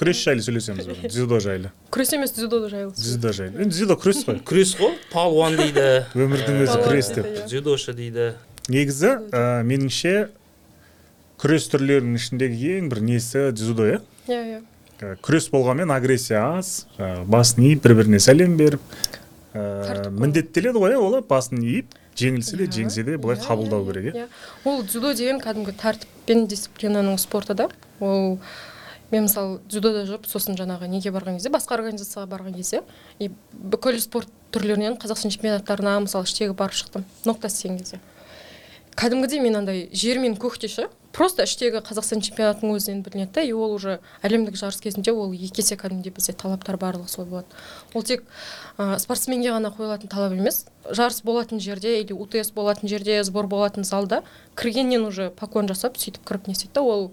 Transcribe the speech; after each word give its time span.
күрес 0.00 0.20
жайлы 0.24 0.44
сөйлесеміз 0.46 0.86
бүгін 0.88 1.10
дзюдо 1.12 1.38
жайлы. 1.44 1.70
Күрес 1.92 2.14
емес 2.16 2.32
дзюдо 2.32 2.62
жайлы. 2.72 2.92
Дзюдо 2.96 3.32
жайлы. 3.36 3.60
Енді 3.66 3.74
дзюдо 3.76 3.96
күрес 4.00 4.22
қой. 4.24 4.40
Күрес 4.48 4.72
қой 4.78 4.94
палуан 5.12 5.58
дейді. 5.60 5.86
Өмірдің 6.16 6.62
өзі 6.64 6.72
Палуан 6.72 6.88
күрес 6.88 7.12
деп. 7.18 7.28
иә. 7.28 7.44
дзюдошы 7.50 7.94
дейді. 7.98 8.30
Негізі 8.72 9.12
ә, 9.28 9.44
меніңше 9.66 10.14
күрес 11.40 11.68
түрлерінің 11.72 12.16
ішіндегі 12.20 12.72
ең 12.78 12.90
бір 12.92 13.02
несі 13.04 13.46
дзюдо 13.56 13.88
иә? 13.92 14.00
Иә 14.30 14.40
иә. 14.40 14.60
Ә, 15.00 15.14
күрес 15.24 15.50
болғанмен 15.52 15.92
агрессия 15.92 16.42
аз 16.58 16.86
басын 16.98 17.70
иіп 17.70 17.84
бір 17.86 17.96
біріне 18.02 18.20
сәлем 18.20 18.56
беріп 18.60 18.82
ә, 19.56 20.08
міндеттеледі 20.12 20.80
ғой 20.80 20.96
иә 20.96 21.00
олар 21.00 21.24
басын 21.28 21.62
иіп 21.64 21.96
жеңілсе 22.20 22.58
де 22.60 22.66
жеңсе 22.68 23.04
де 23.06 23.16
былай 23.16 23.38
иә, 23.38 23.46
қабылдау 23.46 23.84
иә, 23.84 23.92
керек 23.92 24.14
иә. 24.14 24.26
иә. 24.26 24.28
Ол 24.68 24.82
дзюдо 24.84 25.14
деген 25.16 25.40
кәдімгі 25.40 25.72
тәртіп 25.80 26.12
пен 26.28 26.44
дисциплинаның 26.50 27.16
спорты 27.18 27.56
да. 27.56 27.70
Ол 28.00 28.38
мен 29.10 29.26
мысалы 29.26 29.58
дзюдода 29.68 30.04
жүріп 30.08 30.28
сосын 30.30 30.58
жаңағы 30.58 30.88
неге 30.90 31.10
барған 31.14 31.38
кезде 31.38 31.50
басқа 31.50 31.76
организацияға 31.78 32.28
барған 32.30 32.54
кезде 32.54 32.82
и 33.18 33.30
бүкіл 33.52 33.98
спорт 34.00 34.30
түрлерінен 34.54 34.98
қазақстан 35.02 35.34
чемпионаттарына 35.34 35.98
мысалы 36.06 36.28
іштегі 36.28 36.54
барып 36.54 36.78
шықтым 36.78 37.04
ноқта 37.26 37.50
істеген 37.50 37.78
кезде. 37.78 38.00
Кәдімгідей 38.96 39.40
мен 39.42 39.56
андай 39.62 39.88
жер 39.92 40.18
мен 40.22 40.36
көктей 40.38 40.70
ше 40.70 40.88
просто 41.12 41.42
іштегі 41.42 41.82
қазақстан 41.82 42.22
чемпионатының 42.22 42.76
өзінен 42.78 43.02
білінеді 43.02 43.32
да 43.34 43.42
и 43.42 43.52
ол 43.52 43.74
уже 43.74 43.98
әлемдік 44.22 44.54
жарыс 44.58 44.80
кезінде 44.80 45.12
ол 45.12 45.32
екі 45.34 45.62
есе 45.62 45.76
кәдімгідей 45.80 46.14
бізде 46.14 46.34
талаптар 46.38 46.78
барлығы 46.78 47.10
сол 47.10 47.26
болады. 47.26 47.46
Ол 47.94 48.04
тек 48.06 48.22
ә, 48.78 48.98
спортсменге 49.02 49.50
ғана 49.50 49.72
қойылатын 49.74 50.10
талап 50.12 50.36
емес. 50.36 50.64
Жарыс 50.86 51.20
болатын 51.26 51.60
жерде 51.60 51.98
или 52.00 52.14
утс 52.14 52.52
болатын 52.54 52.88
жерде 52.88 53.22
сбор 53.24 53.46
болатын 53.50 53.84
залда 53.84 54.22
кіргеннен 54.56 55.04
уже 55.04 55.30
поклон 55.30 55.68
жасап 55.68 55.98
сөйтіп 55.98 56.24
кіріп 56.24 56.46
не 56.46 56.54
істейді 56.54 56.74
да 56.74 56.82
ол 56.82 57.10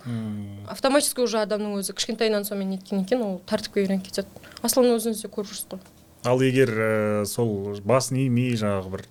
автоматически 0.69 1.25
уже 1.25 1.41
адамның 1.41 1.81
өзі 1.81 1.97
кішкентайынан 1.97 2.45
сонымен 2.45 2.77
неткеннен 2.77 3.05
кейін 3.05 3.25
ол 3.25 3.41
тәртіпке 3.49 3.83
үйреніп 3.83 4.08
кетеді. 4.08 4.30
Аслан 4.61 4.93
өзіңіз 4.93 5.25
де 5.25 5.31
көріп 5.33 5.52
жүрсіз 5.52 5.71
ғой. 5.73 5.83
Ал 6.27 6.41
егер 6.41 6.69
ә, 6.69 7.25
сол 7.25 7.77
басын 7.86 8.23
имей 8.27 8.55
жаңағы 8.58 8.93
бір 8.95 9.08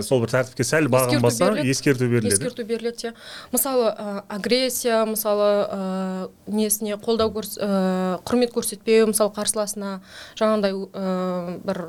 сол 0.00 0.22
бір 0.24 0.30
тәртіпке 0.32 0.64
сәл 0.64 0.88
бағынбаса 0.88 1.50
ескерту 1.68 2.08
беріледі. 2.08 2.32
Ескерту 2.34 2.64
беріледі 2.64 3.10
иә. 3.10 3.12
Мысалы 3.52 3.90
ә, 3.92 4.22
агрессия 4.28 5.04
мысалы 5.04 5.50
ә, 5.68 6.30
несіне 6.46 6.96
қолдау 6.96 7.28
көрс- 7.34 7.58
ә, 7.60 8.22
құрмет 8.24 8.54
көрсетпеу 8.56 9.10
мысалы 9.12 9.34
қарсыласына 9.36 10.00
жаңағындай 10.40 10.72
ә, 10.72 11.60
бір 11.66 11.82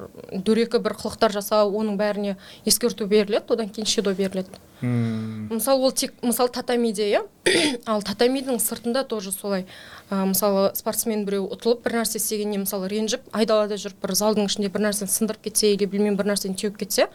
дөрекі 0.44 0.80
бір 0.84 0.98
қылықтар 1.00 1.31
жасау 1.40 1.72
оның 1.80 1.96
бәріне 1.98 2.36
ескерту 2.66 3.08
беріледі 3.08 3.54
одан 3.56 3.70
кейін 3.70 3.88
шедо 3.88 4.14
беріледі. 4.14 4.52
М, 4.84 5.48
мысалы 5.54 5.86
ол 5.88 5.92
тек 5.96 6.12
мысалы 6.22 6.50
татамиде 6.50 7.08
иә. 7.08 7.22
Ал 7.88 8.02
татамидің 8.04 8.59
сыртында 8.59 9.06
тоже 9.08 9.31
солай. 9.31 9.66
Ә, 10.12 10.26
мысалы 10.28 10.74
спортсмен 10.76 11.24
біреу 11.26 11.48
ұтылып 11.56 11.86
бір 11.86 12.02
нәрсе 12.02 12.20
істегенне 12.20 12.59
мысалы 12.59 12.90
ренжіп 12.92 13.22
айдалада 13.31 13.78
жүріп 13.80 14.02
бір 14.04 14.12
залдың 14.20 14.50
ішінде 14.52 14.68
бір 14.74 14.84
нәрсені 14.90 15.08
сындырып 15.09 15.48
кетсе 15.48 15.72
или 15.74 15.86
білмеймін 15.88 16.18
бір 16.20 16.34
нәрсені 16.34 16.56
теуіп 16.59 16.78
кетсе 16.84 17.08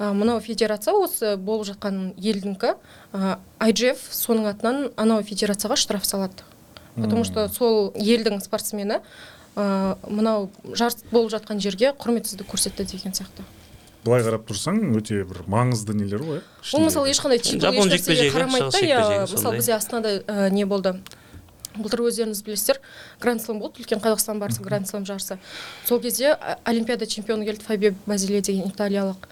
мынау 0.00 0.40
федерация 0.40 0.94
осы 0.96 1.36
болып 1.36 1.68
жатқан 1.68 2.14
елдікі 2.16 2.72
ә, 3.12 3.36
IGF 3.60 4.00
соның 4.16 4.48
атынан 4.48 4.88
анау 4.96 5.20
федерацияға 5.22 5.76
штраф 5.76 6.06
салады. 6.08 6.40
Потому 6.96 7.24
что 7.24 7.48
сол 7.48 7.92
елдің 7.94 8.40
спортсмені 8.40 9.00
ә, 9.56 9.96
мынау 10.08 10.48
жарыс 10.64 11.04
болып 11.12 11.34
жатқан 11.36 11.60
жерге 11.60 11.92
құрметсіздік 11.92 12.48
көрсетті 12.48 12.88
деген 12.88 13.12
сияқты. 13.12 13.44
Былай 14.04 14.24
қарап 14.24 14.46
тұрсаң 14.48 14.80
өте 14.96 15.20
бір 15.28 15.44
маңызды 15.52 15.92
нелер 15.92 16.24
ғой 16.24 16.40
иә 16.40 16.76
ол 16.78 16.86
мысалы 16.86 17.12
ешқандай 17.12 17.42
титул 17.44 17.68
қарамайды 17.68 18.70
да 18.72 18.80
иә 18.80 19.26
мысалы 19.28 19.60
бізде 19.60 19.74
астанада 19.76 20.22
ә, 20.24 20.48
не 20.50 20.64
болды. 20.64 20.96
Былтыр 21.76 22.06
өздеріңіз 22.08 22.40
білесіздер 22.42 22.80
гранд 23.20 23.44
слэм 23.44 23.60
болды 23.60 23.84
үлкен 23.84 24.00
қазақстан 24.00 24.40
барысы 24.40 24.64
гранд 24.64 24.88
слэм 24.88 25.04
жарысы. 25.06 25.38
Сол 25.86 26.00
кезде 26.00 26.32
олимпиада 26.64 27.06
чемпионы 27.06 27.44
келді 27.44 27.64
фабио 27.64 27.92
базиле 28.06 28.40
деген 28.40 28.72
италиялық 28.72 29.28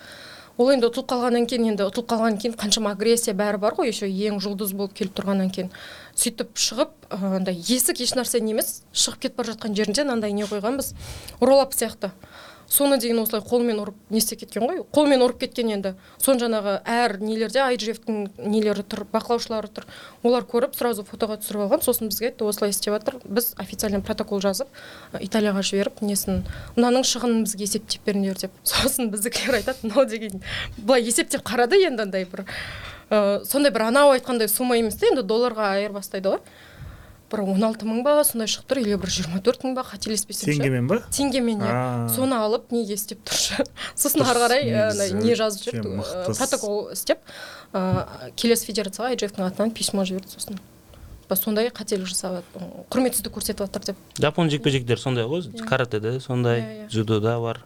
ол 0.59 0.73
енді 0.75 0.89
ұтылып 0.91 1.07
қалғаннан 1.13 1.47
кейін 1.47 1.69
енді 1.73 1.87
ұтылып 1.87 2.09
қалғаннан 2.11 2.39
кейін 2.43 2.57
қаншама 2.59 2.91
агрессия 2.97 3.35
бәрі 3.39 3.61
бар 3.63 3.77
ғой. 3.79 3.93
Еще 3.93 4.09
ең 4.11 4.41
жұлдыз 4.43 4.75
болып 4.75 4.97
келіп 4.99 5.15
тұрғаннан 5.15 5.53
кейін. 5.55 5.71
Сөйтіп 6.19 6.59
шығып 6.59 7.09
андай 7.15 7.55
есік 7.55 8.03
еш 8.03 8.17
нәрсе 8.19 8.43
не 8.43 8.57
емес 8.57 8.83
шығып 8.91 9.23
кетіп 9.23 9.39
бара 9.39 9.55
жатқан 9.55 9.79
жерінде 9.79 10.03
мынандай 10.03 10.35
не 10.35 10.49
қойғанбыз? 10.51 10.93
Роллап 11.41 11.79
сияқты. 11.79 12.11
Соны 12.69 12.99
деген 13.01 13.19
осылай 13.23 13.43
қолмен 13.45 13.81
ұрып 13.83 13.97
не 14.13 14.21
істеп 14.21 14.43
кеткен 14.43 14.67
ғой? 14.69 14.83
қолмен 14.93 15.23
ұрып 15.25 15.41
кеткен 15.41 15.71
енді. 15.73 15.95
Соны 16.21 16.43
жаңағы 16.43 16.75
әр 16.85 17.17
нелерде 17.23 17.63
IGF-тің 17.65 18.29
нелері 18.45 18.85
тұр 18.85 19.07
бақылаушылары 19.13 19.71
тұр. 19.73 19.87
Олар 20.23 20.45
көріп 20.49 20.77
сразу 20.77 21.05
фотоға 21.09 21.39
түсіріп 21.41 21.65
алған. 21.65 21.85
Сосын 21.85 22.13
бізге 22.13 22.31
айтты 22.31 22.45
осылай 22.45 22.75
істеп 22.75 22.93
жатыр 22.99 23.19
біз 23.25 23.55
официально 23.57 24.03
протокол 24.05 24.43
жазып 24.45 24.69
ә, 25.13 25.23
италияға 25.25 25.65
жіберіп 25.65 26.03
несін 26.05 26.45
мынаның 26.77 27.09
шығынын 27.09 27.47
бізге 27.49 27.65
есептеп 27.65 28.05
беріңдер 28.05 28.45
деп. 28.45 28.61
Сосын 28.69 29.09
біздікілер 29.15 29.63
айтады 29.63 29.89
мынау 29.89 30.05
деген 30.09 30.43
былай 30.77 31.09
есептеп 31.09 31.47
қарады 31.49 31.81
енді 31.81 32.05
андай 32.05 32.29
бір 32.29 32.45
ә, 33.11 33.45
сондай 33.49 33.73
бір 33.73 33.89
анау 33.89 34.13
айтқандай 34.13 34.49
сумма 34.53 34.77
емес 34.77 35.01
та 35.01 35.09
енді 35.09 35.25
долларға 35.25 35.73
айырбастайды 35.79 36.37
ғой 36.37 36.43
бір 37.33 37.43
он 37.45 37.65
алты 37.67 37.85
мың 37.89 38.01
ба 38.07 38.15
сондай 38.25 38.49
шығып 38.49 38.71
тұр 38.73 38.81
или 38.83 38.97
бір 39.01 39.11
жиырма 39.13 39.41
төрт 39.45 39.65
мың 39.67 39.75
ба 39.77 39.85
қателеспесем 39.85 40.49
теңгемен 40.53 40.89
ба? 40.89 41.01
Теңгемен 41.13 41.61
иә. 41.61 41.83
Соны 42.15 42.39
алып 42.39 42.73
неге 42.73 42.97
істеп 42.97 43.21
тұршы. 43.29 43.67
Сосын 43.95 44.25
ары 44.25 44.41
қарай 44.47 45.13
не 45.21 45.37
жазып 45.37 45.69
жіберді 45.69 46.01
протокол 46.33 46.91
істеп 46.97 47.21
ә, 47.77 48.33
келесі 48.37 48.71
федерацияға 48.71 49.13
IGF-тің 49.17 49.45
атынан 49.51 49.75
письмо 49.77 50.05
жіберді 50.09 50.33
сосын. 50.39 50.61
Сондай 51.29 51.69
қателік 51.69 52.09
жасап 52.09 52.41
құрметсіздік 52.89 53.35
көрсетіп 53.37 53.67
жатыр 53.67 53.91
деп. 53.91 53.99
Жапон 54.17 54.49
жекпе 54.49 54.71
жектері 54.73 55.03
сондай 55.03 55.27
ғой 55.29 55.45
каратэде 55.69 56.15
Иә, 56.17 56.21
сондай 56.25 56.63
иә. 56.63 56.87
дзюдода 56.89 57.35
бар. 57.43 57.61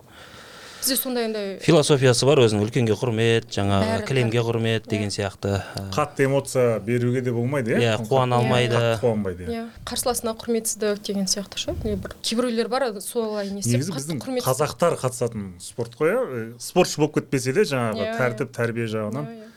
Бізде 0.82 0.96
сондай 0.98 1.24
андай 1.28 1.58
философиясы 1.62 2.26
бар 2.26 2.40
өзінің 2.42 2.64
үлкенге 2.66 2.96
құрмет 2.98 3.46
жаңағы 3.54 4.00
кілемге 4.08 4.42
құрмет 4.42 4.88
деген 4.90 5.12
сияқты. 5.14 5.60
Ә, 5.78 5.84
қатты 5.94 6.26
эмоция 6.26 6.80
беруге 6.82 7.20
де 7.22 7.30
болмайды 7.32 7.76
иә 7.76 7.94
иә? 7.94 8.08
қуана 8.08 8.34
Иә, 8.34 8.42
алмайды. 8.42 8.74
қатты 8.74 9.00
қуанбайды 9.04 9.46
иә. 9.46 9.62
Иә 9.62 9.68
қарсыласына 9.86 10.34
құрметсіздік 10.42 11.02
деген 11.06 11.26
сияқты 11.30 11.58
ше? 11.62 11.74
Не 11.84 11.94
бір 11.96 12.16
кейбіреулер 12.22 12.68
бар 12.68 12.88
солай 13.00 13.50
не 13.50 13.60
істеп 13.62 13.78
негізі 13.78 13.94
біздің 13.94 14.20
құрмет 14.26 14.42
қазақтар 14.48 14.98
қатысатын 14.98 15.52
спорт 15.62 15.94
қой 15.94 16.10
иә? 16.16 16.52
Спортшы 16.58 16.98
болып 16.98 17.14
кетпесе 17.20 17.52
де 17.54 17.62
жаңағы 17.62 18.02
Иә, 18.02 18.16
тәртіп 18.18 18.52
тәрбие 18.56 18.86
жағынан 18.90 19.26
Иә, 19.30 19.48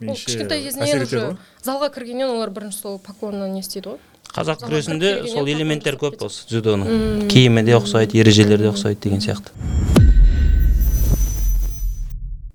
иә. 0.00 0.10
ол 0.10 0.14
кішкентай 0.16 0.62
кезінен 0.64 1.02
уже 1.02 1.36
залға 1.62 1.92
кіргеннен 1.92 2.30
олар 2.32 2.50
бірінші 2.50 2.78
сол 2.80 2.98
поклоннан 2.98 3.52
не 3.52 3.60
істейді 3.60 3.96
ғой? 3.96 3.98
Қазақ 4.28 4.60
күресінде 4.68 5.26
сол 5.32 5.48
элементтер 5.48 5.96
көп 5.96 6.20
осы 6.26 6.44
дзюдоның 6.50 7.28
киімі 7.32 7.62
де 7.64 7.72
ұқсайды 7.78 8.20
ережелері 8.20 8.68
де 8.68 8.72
ұқсайды 8.74 9.00
деген 9.08 9.22
сияқты. 9.24 9.50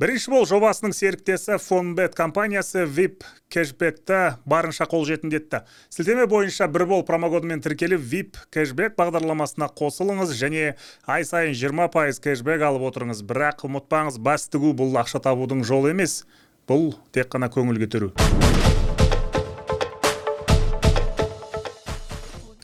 Бірінші 0.03 0.31
бол 0.33 0.43
жобасының 0.43 0.91
серіктесі 0.91 1.55
фонбет 1.63 2.11
компаниясы 2.17 2.81
вип 2.83 3.21
кэшбэкті 3.53 4.43
барынша 4.43 4.83
қолжетімді 4.91 5.39
етті 5.39 5.61
сілтеме 5.87 6.25
бойынша 6.27 6.67
бір 6.67 6.83
бол 6.89 7.05
промокодымен 7.07 7.63
тіркеліп 7.63 8.03
вип 8.11 8.39
кэшбэк 8.51 8.97
бағдарламасына 8.99 9.69
қосылыңыз 9.71 10.33
және 10.35 10.73
ай 11.07 11.23
сайын 11.23 11.55
20 11.55 11.87
пайыз 11.95 12.19
кэшбэк 12.19 12.65
алып 12.67 12.83
отырыңыз. 12.89 13.23
Бірақ 13.23 13.63
ұмытпаңыз 13.69 14.19
бас 14.19 14.49
тігу 14.51 14.73
бұл 14.75 14.91
ақша 14.99 15.23
табудың 15.23 15.63
жолы 15.63 15.95
емес 15.95 16.25
бұл 16.67 16.97
тек 17.15 17.31
қана 17.31 17.47
көңіл 17.47 17.79
көтеру 17.85 18.11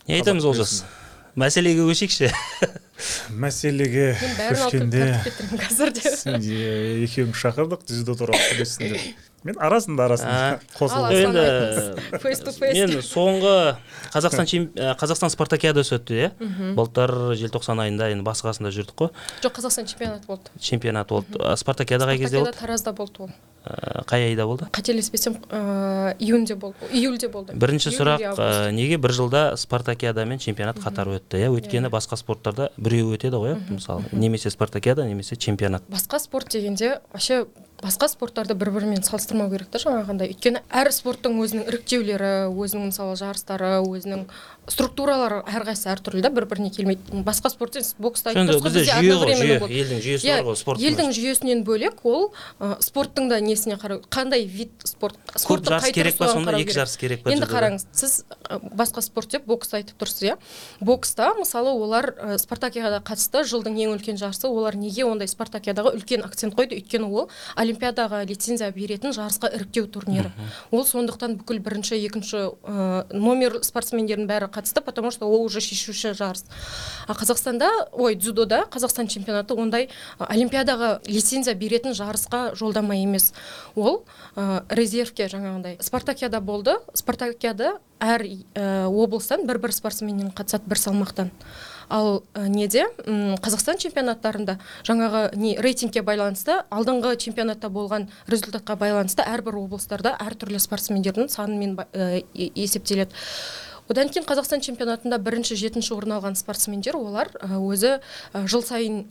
не 0.10 0.20
айтамыз 0.20 0.44
олжас? 0.44 0.84
мәселеге 1.40 1.88
көшейікші. 1.88 2.34
Мәселеге 3.32 4.08
көшкенде 4.20 5.04
тартып 5.06 5.30
кетіремін 5.30 5.64
қазір 5.64 5.94
де 5.96 6.14
сен 6.16 6.40
де 6.44 6.60
екеуің 7.06 7.34
шақырдық 7.44 7.86
дзюдо 7.88 8.16
туралы 8.20 8.42
сөйлессін 8.50 8.94
деп. 8.94 9.26
Мен 9.44 9.56
арасында 9.60 10.06
арасында. 10.10 10.60
Енді 11.20 12.20
фейс 12.22 12.40
ту 12.44 12.52
фейс 12.52 12.76
мен 12.76 13.00
соңғы 13.06 13.54
қазақстан 14.14 14.46
чем- 14.50 14.70
қазақстан 15.00 15.32
спартакиадасы 15.34 15.96
өтті 16.00 16.18
иә? 16.20 16.32
Былтыр 16.78 17.14
желтоқсан 17.40 17.80
айында 17.86 18.10
енді 18.14 18.26
басқасында 18.28 18.72
жүрдік 18.76 18.96
қой. 19.00 19.14
Жоқ 19.44 19.60
қазақстан 19.60 19.88
чемпионаты 19.92 20.28
болды. 20.28 20.52
Чемпионат 20.60 21.08
болды. 21.10 21.40
Спартакиада 21.58 22.06
қай 22.10 22.18
кезде 22.18 22.40
болды? 22.44 22.54
таразда 22.60 22.94
болды 22.94 23.24
ол. 23.24 23.30
Қай 24.08 24.30
айда 24.30 24.46
болды? 24.48 24.66
Қателеспесем 24.72 25.36
июньде 26.20 26.56
болды. 26.56 26.78
Июльде 26.92 27.28
болды. 27.28 27.54
Бірінші 27.54 27.92
сұрақ 27.94 28.72
неге 28.72 28.98
бір 28.98 29.12
жылда 29.14 29.58
спартакиада 29.58 30.26
мен 30.26 30.40
чемпионат 30.40 30.80
қатар 30.80 31.12
өтті 31.20 31.38
иә? 31.44 31.52
Өйткені 31.54 31.92
басқа 31.92 32.18
спорттарда 32.18 32.70
біреу 32.78 33.12
өтеді 33.14 33.36
ғой 33.38 33.56
иә 33.58 33.60
мысалы. 33.76 34.04
Немесе 34.12 34.50
спартакиада 34.50 35.06
немесе 35.06 35.36
чемпионат. 35.36 35.84
Басқа 35.92 36.20
спорт 36.20 36.50
дегенде 36.50 37.02
вообще 37.12 37.46
басқа 37.84 38.10
спорттарды 38.12 38.56
бір 38.60 38.72
бірімен 38.76 39.04
салыстырмау 39.08 39.50
керек 39.52 39.70
та 39.72 39.80
жаңағындай. 39.82 40.34
Өйткені 40.34 40.62
әр 40.70 40.92
спорттың 40.96 41.40
өзінің 41.44 41.70
іріктеулері 41.72 42.32
өзінің 42.52 42.90
мысалы 42.92 43.16
жарыстары 43.20 43.72
өзінің 43.86 44.26
структуралары 44.70 45.42
әрқайсысы 45.50 45.90
әртүрлі 45.94 46.22
да 46.24 46.30
бір 46.34 46.46
біріне 46.50 46.70
келмейді. 46.74 47.24
Басқа 47.26 47.52
спорт 47.54 47.76
емес 47.80 47.96
бокста 48.00 48.34
бізде 48.34 48.86
жүйе 48.88 49.16
ғой 49.20 49.36
жүйе 49.40 49.58
елдің 49.60 50.02
жүйесі 50.04 50.28
Иә, 50.30 50.38
бар 50.40 50.50
ғой 50.50 50.58
спорттың 50.60 50.88
елдің 50.90 51.12
жүйесінен 51.16 51.64
бөлек 51.68 52.04
ол 52.08 52.30
ә, 52.60 52.78
спорттың 52.84 53.30
да 53.32 53.40
несіне 53.44 53.78
қарау 53.82 54.04
қандай 54.12 54.46
вид 54.46 54.72
спорт 54.86 55.18
спортты 55.36 55.74
жарыс 55.74 55.94
керек 55.96 56.18
па 56.20 56.30
сонда? 56.32 56.56
Екі 56.60 56.76
жарыс 56.78 56.96
керек 57.00 57.24
па 57.24 57.34
енді 57.34 57.50
қараңыз 57.50 57.88
сіз 57.92 58.24
басқа 58.50 59.04
спорт 59.06 59.34
деп 59.34 59.48
боксты 59.50 59.80
айтып 59.80 60.00
тұрсыз 60.02 60.24
иә? 60.30 60.38
Бокста 60.80 61.34
мысалы 61.40 61.74
олар 61.74 62.12
ә, 62.18 62.38
спартакиадаға 62.42 63.02
қатысты 63.10 63.44
жылдың 63.50 63.78
ең 63.86 63.96
үлкен 63.98 64.20
жарысы 64.22 64.48
олар 64.50 64.78
неге 64.80 65.06
ондай 65.08 65.30
спартакиадаға 65.32 65.96
үлкен 65.98 66.26
акцент 66.26 66.56
қойды? 66.58 66.80
Өйткені 66.80 67.10
ол 67.10 67.30
олимпиадаға 67.56 68.24
лицензия 68.30 68.72
беретін 68.76 69.14
жарысқа 69.16 69.52
іріктеу 69.56 69.88
турнирі. 69.88 70.32
Ол 70.72 70.86
сондықтан 70.86 71.40
бүкіл 71.42 71.60
бірінші 71.64 72.00
екінші 72.06 72.38
ә, 72.64 73.06
номер 73.14 73.60
спортсмендердің 73.66 74.30
бәрі 74.30 74.50
қатысты 74.60 74.82
потому 74.82 75.12
что 75.12 75.26
ол 75.26 75.44
уже 75.44 75.62
шешуші 75.62 76.14
жарыс. 76.14 76.46
А 77.08 77.14
қазақстанда 77.14 77.70
ой 77.92 78.16
дзюдода 78.16 78.66
қазақстан 78.70 79.08
чемпионаты 79.08 79.56
ондай 79.56 79.90
олимпиадаға 80.20 81.00
лицензия 81.08 81.56
беретін 81.56 81.96
жарысқа 81.96 82.56
жолдама 82.56 82.96
емес. 82.96 83.34
Ол 83.76 84.04
ә, 84.36 84.64
резервке 84.70 85.28
жаңағындай. 85.32 85.78
Спартакиада 85.82 86.42
болды. 86.42 86.78
Спартакиада 86.94 87.80
әр 88.00 88.24
ә, 88.54 88.86
облыстан 88.88 89.46
бір 89.48 89.60
бір 89.60 89.74
спортсменнен 89.76 90.32
қатысады 90.36 90.68
бір 90.68 90.80
салмақтан. 90.80 91.32
Ал 91.90 92.24
ә, 92.34 92.48
неде? 92.48 92.86
М, 93.06 93.36
қазақстан 93.42 93.80
чемпионаттарында 93.82 94.60
жаңағы 94.86 95.24
не 95.36 95.56
рейтингке 95.58 96.04
байланысты 96.06 96.60
алдыңғы 96.70 97.16
чемпионатта 97.18 97.72
болған 97.74 98.08
результатқа 98.30 98.78
байланысты 98.78 99.26
әрбір 99.26 99.58
облыстарда 99.64 100.14
әртүрлі 100.22 100.62
спортсмендердің 100.62 101.32
санымен 101.34 101.76
ә, 101.92 102.24
есептеледі. 102.36 103.12
Одан 103.90 104.10
кейін 104.14 104.28
қазақстан 104.30 104.62
чемпионатында 104.62 105.18
бірінші 105.18 105.58
жетінші 105.58 105.96
орын 105.98 106.20
алған 106.20 106.38
спортсмендер 106.38 106.96
олар 107.00 107.34
өзі 107.42 107.98
жыл 108.46 108.64
сайын 108.64 109.04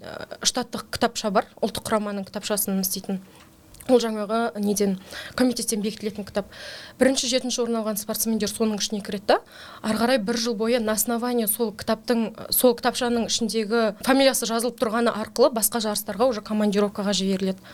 штаттық 0.47 0.87
кітапша 0.95 1.33
бар 1.35 1.51
ұлттық 1.59 1.91
құраманың 1.91 2.29
кітапшасын 2.31 2.81
істейтін. 2.81 3.21
Ол 3.89 3.97
жаңағы 4.03 4.61
неден 4.61 4.99
комитеттен 5.35 5.81
бекітілетін 5.81 6.27
кітап. 6.29 6.51
Бірінші 7.01 7.31
жетінші 7.31 7.63
орын 7.63 7.79
алған 7.81 7.97
спортсмендер 7.97 8.51
соның 8.53 8.77
ішіне 8.83 9.01
кіреді 9.01 9.25
да 9.33 9.39
ары 9.81 9.97
қарай 9.97 10.19
бір 10.21 10.37
жыл 10.37 10.55
бойы 10.61 10.77
на 10.79 10.93
основании 10.93 11.49
сол 11.49 11.73
кітаптың 11.73 12.53
сол 12.53 12.77
кітапшаның 12.77 13.31
ішіндегі 13.33 13.97
фамилиясы 14.05 14.45
жазылып 14.45 14.77
тұрғаны 14.77 15.09
арқылы 15.09 15.55
басқа 15.57 15.81
жарыстарға 15.81 16.29
уже 16.29 16.45
командировкаға 16.45 17.17
жіберіледі. 17.17 17.65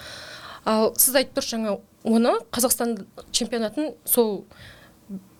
Ал 0.65 0.95
сіз 0.95 1.19
айтып 1.19 1.41
тұрсыз 1.41 1.56
жаңа 1.59 1.75
оны 2.06 2.37
қазақстан 2.55 2.95
чемпионатын 3.35 3.97
сол 4.06 4.47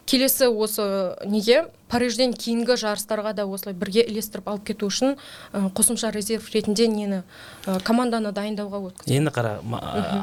келесі 0.07 0.51
осы 0.53 1.17
неге? 1.27 1.67
Парижден 1.95 2.33
кейінгі 2.35 2.75
жарыстарға 2.81 3.35
да 3.37 3.45
осылай 3.47 3.75
бірге 3.77 4.03
ілестіріп 4.09 4.49
алып 4.51 4.65
кету 4.67 4.89
үшін 4.89 5.13
ә, 5.53 5.69
қосымша 5.77 6.09
резерв 6.11 6.49
ретінде 6.51 6.89
нені 6.91 7.21
ә, 7.69 7.77
команданы 7.87 8.33
дайындауға 8.35 8.81
өткізді. 8.89 9.15
Енді 9.15 9.31
қара 9.31 9.53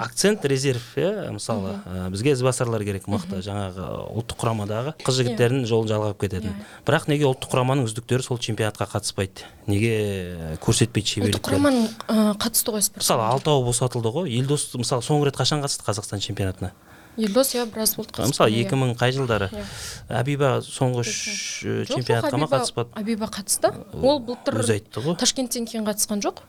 акцент 0.01 0.43
резерв 0.49 0.83
иә 0.99 1.29
мысалы 1.31 1.77
ә, 1.85 2.09
бізге 2.11 2.33
ізбасарлар 2.33 2.83
керек 2.83 3.07
мықты 3.07 3.39
жаңағы 3.45 3.87
ұлттық 4.19 4.41
құрамадағы 4.41 4.95
қыз 5.05 5.21
жігіттердің 5.21 5.63
жолын 5.69 5.93
жалғап 5.93 6.19
кететін. 6.25 6.59
Бірақ 6.83 7.07
неге 7.07 7.29
ұлттық 7.29 7.53
құраманың 7.53 7.87
үздіктері 7.87 8.25
сол 8.25 8.41
чемпионатқа 8.41 8.89
қатыспайды? 8.97 9.47
Неге 9.69 10.57
көрсетпейді 10.65 11.07
ұлттық 11.07 11.15
шеберліктерін 11.15 11.55
құраманың 11.55 11.89
ә, 12.09 12.37
қатысты 12.41 12.75
ғой 12.75 12.83
мысалы 12.97 13.29
алтауы 13.31 13.63
босатылды 13.69 14.11
ғой. 14.11 14.33
Елдос 14.41 14.73
мысалы 14.75 15.05
соңғы 15.05 15.29
рет 15.29 15.39
қашан 15.39 15.63
қатысты 15.63 15.87
қазақстан 15.87 16.19
чемпионатына? 16.25 16.73
Елдос 17.17 17.53
иә 17.55 17.65
біраз 17.71 17.95
болды 17.97 18.23
мысалы 18.23 18.55
екі 18.61 18.77
мың 18.79 18.95
қай 18.99 19.11
жылдары? 19.15 19.49
Әбиба 20.07 20.59
соңғы 20.65 21.03
үш 21.03 21.13
чемпионатқа 21.91 22.39
ма 22.39 22.47
қатыспады 22.51 22.95
абиба 22.95 23.27
қатысты. 23.31 23.73
Ол 24.01 24.19
былтыр 24.23 24.61
өзі 24.63 24.77
айтты 24.77 25.03
ғой. 25.03 25.17
Ташкенттен 25.19 25.67
кейін 25.67 25.87
қатысқан 25.87 26.23
жоқ. 26.23 26.43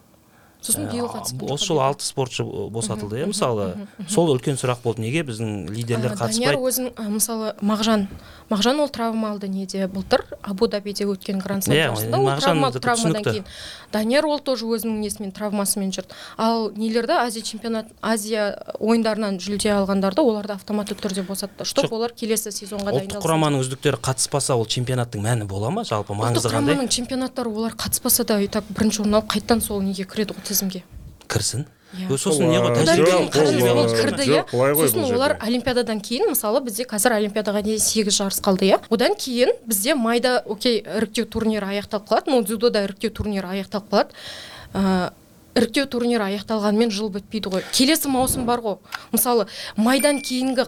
Сосын 0.63 0.89
биыл 0.93 1.09
қатысқан 1.11 1.51
осы 1.53 1.67
жолы 1.67 1.83
алты 1.83 2.05
спортшы 2.05 2.45
босатылды 2.45 3.21
иә 3.23 3.27
мысалы. 3.27 3.87
сол 4.09 4.31
үлкен 4.35 4.57
сұрақ 4.57 4.83
болды. 4.85 5.03
Неге 5.03 5.23
біздің 5.27 5.69
лидерлер 5.71 6.15
данияр 6.17 6.57
қатыспайды 6.57 6.63
өзін 6.69 6.93
а, 6.97 7.09
мысалы 7.11 7.55
мағжан 7.61 8.07
мағжан 8.51 8.81
ол 8.81 8.89
травма 8.89 9.31
алды 9.33 9.49
неде? 9.49 9.87
Былтыр 9.89 10.25
абу 10.43 10.69
дабиде 10.69 11.05
өткен 11.05 11.41
гранд 11.43 11.65
слам 11.65 11.77
Иә, 11.77 11.89
жарысында 11.91 12.19
ол 12.19 12.27
Мағжан 12.29 12.41
травма 12.41 12.69
это 12.69 12.81
травмадан 12.81 13.23
түсінікті. 13.23 13.31
кейін. 13.33 13.45
Данияр 13.93 14.27
ол 14.27 14.39
тоже 14.41 14.67
өзінің 14.67 15.01
несімен 15.03 15.33
травмасымен 15.33 15.91
жүрді. 15.93 16.15
Ал 16.37 16.71
нелерді? 16.77 17.13
Азия 17.13 17.43
чемпионат 17.43 17.87
азия 18.01 18.59
ойындарынан 18.79 19.39
жүлде 19.43 19.73
алғандарды 19.75 20.21
оларды 20.23 20.53
автоматты 20.55 20.95
түрде 20.95 21.23
босатты. 21.27 21.65
Чтобы 21.65 21.97
олар 21.97 22.13
келесі 22.13 22.53
сезонға 22.53 22.93
ұлттық 22.93 22.99
дайындалсын 22.99 23.25
құраманың 23.27 23.65
үздіктері 23.65 24.01
қатыспаса 24.03 24.55
ол 24.57 24.67
чемпионаттың 24.67 25.23
мәні 25.25 25.45
бола 25.49 25.71
ма? 25.71 25.85
жалпы 25.85 26.13
ұлттық 26.13 26.23
маңызы 26.23 26.49
қандай? 26.53 26.77
құраманың 26.77 26.89
чемпионаттары 26.93 27.49
олар 27.53 27.73
қатыспаса 27.77 28.25
да 28.25 28.41
и 28.41 28.49
так 28.49 28.65
бірінші 28.69 29.03
орын 29.03 29.15
алып 29.21 29.33
қайтадан 29.33 29.61
сол 29.63 29.81
неге 29.83 30.05
кіреді? 30.05 30.35
ғой 30.37 30.45
тізімге 30.53 30.85
кірсін? 31.33 31.67
Иә. 31.93 32.09
Ö, 32.09 32.17
сосын 32.17 32.49
не 32.49 32.57
ғой 32.57 32.73
ол, 32.73 33.83
ол 33.83 33.91
кірді 33.93 34.25
иә. 34.25 34.45
Ғой 34.49 34.73
сосын 34.81 35.05
олар 35.11 35.35
олимпиададан 35.45 36.01
кейін 36.01 36.31
мысалы 36.33 36.63
бізде 36.65 36.87
қазір 36.89 37.19
олимпиадаға 37.19 37.61
дейін 37.67 37.83
сегіз 37.85 38.17
жарыс 38.17 38.41
қалды 38.45 38.71
иә. 38.71 38.79
Одан 38.89 39.13
кейін 39.13 39.53
бізде 39.69 39.95
майда 39.95 40.39
окей 40.47 40.81
іріктеу 40.81 41.27
турнирі 41.29 41.69
аяқталып 41.69 42.09
қалады 42.09 42.33
но 42.33 42.41
дзюдода 42.47 42.87
іріктеу 42.87 43.13
турнирі 43.13 43.53
аяқталып 43.59 43.93
қалады. 43.93 44.17
Ә, 44.73 45.13
іріктеу 45.53 45.87
турнирі 45.87 46.25
аяқталғанымен 46.33 46.91
жыл 46.93 47.11
бітпейді 47.13 47.51
ғой. 47.53 47.65
Келесі 47.77 48.09
маусым 48.09 48.47
бар 48.49 48.63
ғой. 48.65 48.77
Мысалы 49.13 49.47
майдан 49.77 50.21
кейінгі 50.25 50.65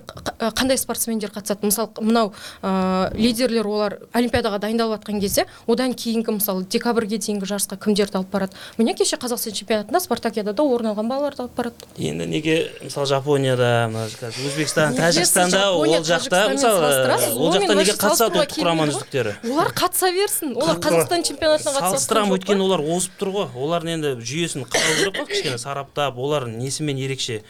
қандай 0.52 0.76
спортсмендер 0.76 1.32
қатысады? 1.32 1.64
Мысалы 1.64 1.88
мынау 2.04 2.32
ә, 2.60 3.08
лидерлер 3.16 3.66
олар 3.66 3.96
олимпиадаға 4.12 4.60
дайындалып 4.60 5.00
жатқан 5.00 5.20
кезде 5.22 5.46
одан 5.66 5.94
кейінгі 5.96 6.36
мысалы 6.36 6.66
декабрьге 6.68 7.16
дейінгі 7.16 7.48
жарысқа 7.48 7.78
кімдерді 7.80 8.20
алып 8.20 8.30
барады? 8.34 8.52
Міне 8.76 8.92
кеше 8.94 9.16
қазақстан 9.16 9.56
чемпионатында 9.56 10.00
спартакиадада 10.04 10.62
орын 10.62 10.92
алған 10.92 11.08
балаларды 11.08 11.46
алып 11.46 11.56
барады. 11.56 11.88
Енді 11.96 12.28
неге 12.28 12.58
мысалы 12.84 13.08
жапонияда 13.08 13.88
өзбекстан 14.20 14.98
тәжікстанда 15.00 15.72
ол 15.72 15.96
жақта 16.04 16.44
мысалы 16.52 17.32
ол 17.40 17.56
жақта 17.56 17.78
неге 17.80 17.96
қатысады 17.96 18.44
ұлттық 18.44 18.60
құраманың 18.60 18.94
үздіктері? 18.98 19.36
Олар 19.48 19.72
қатыса 19.72 20.12
берсін 20.12 20.54
олар 20.58 20.76
қазақстан 20.76 21.24
чемпионатына 21.24 21.72
қатысып 21.72 21.94
салыстырамын 21.94 22.36
өйткені 22.36 22.64
олар 22.68 22.84
озып 22.84 23.16
тұр 23.20 23.32
ғой. 23.34 23.48
Олардың 23.54 23.94
енді 23.96 24.14
жүйесін 24.20 24.66
қарау 24.74 24.96
керек 24.98 25.16
қой 25.20 25.26
кішкене 25.30 25.58
сараптап. 25.58 26.18
Олардың 26.18 26.58
несімен 26.58 26.98
ерекше? 26.98 27.40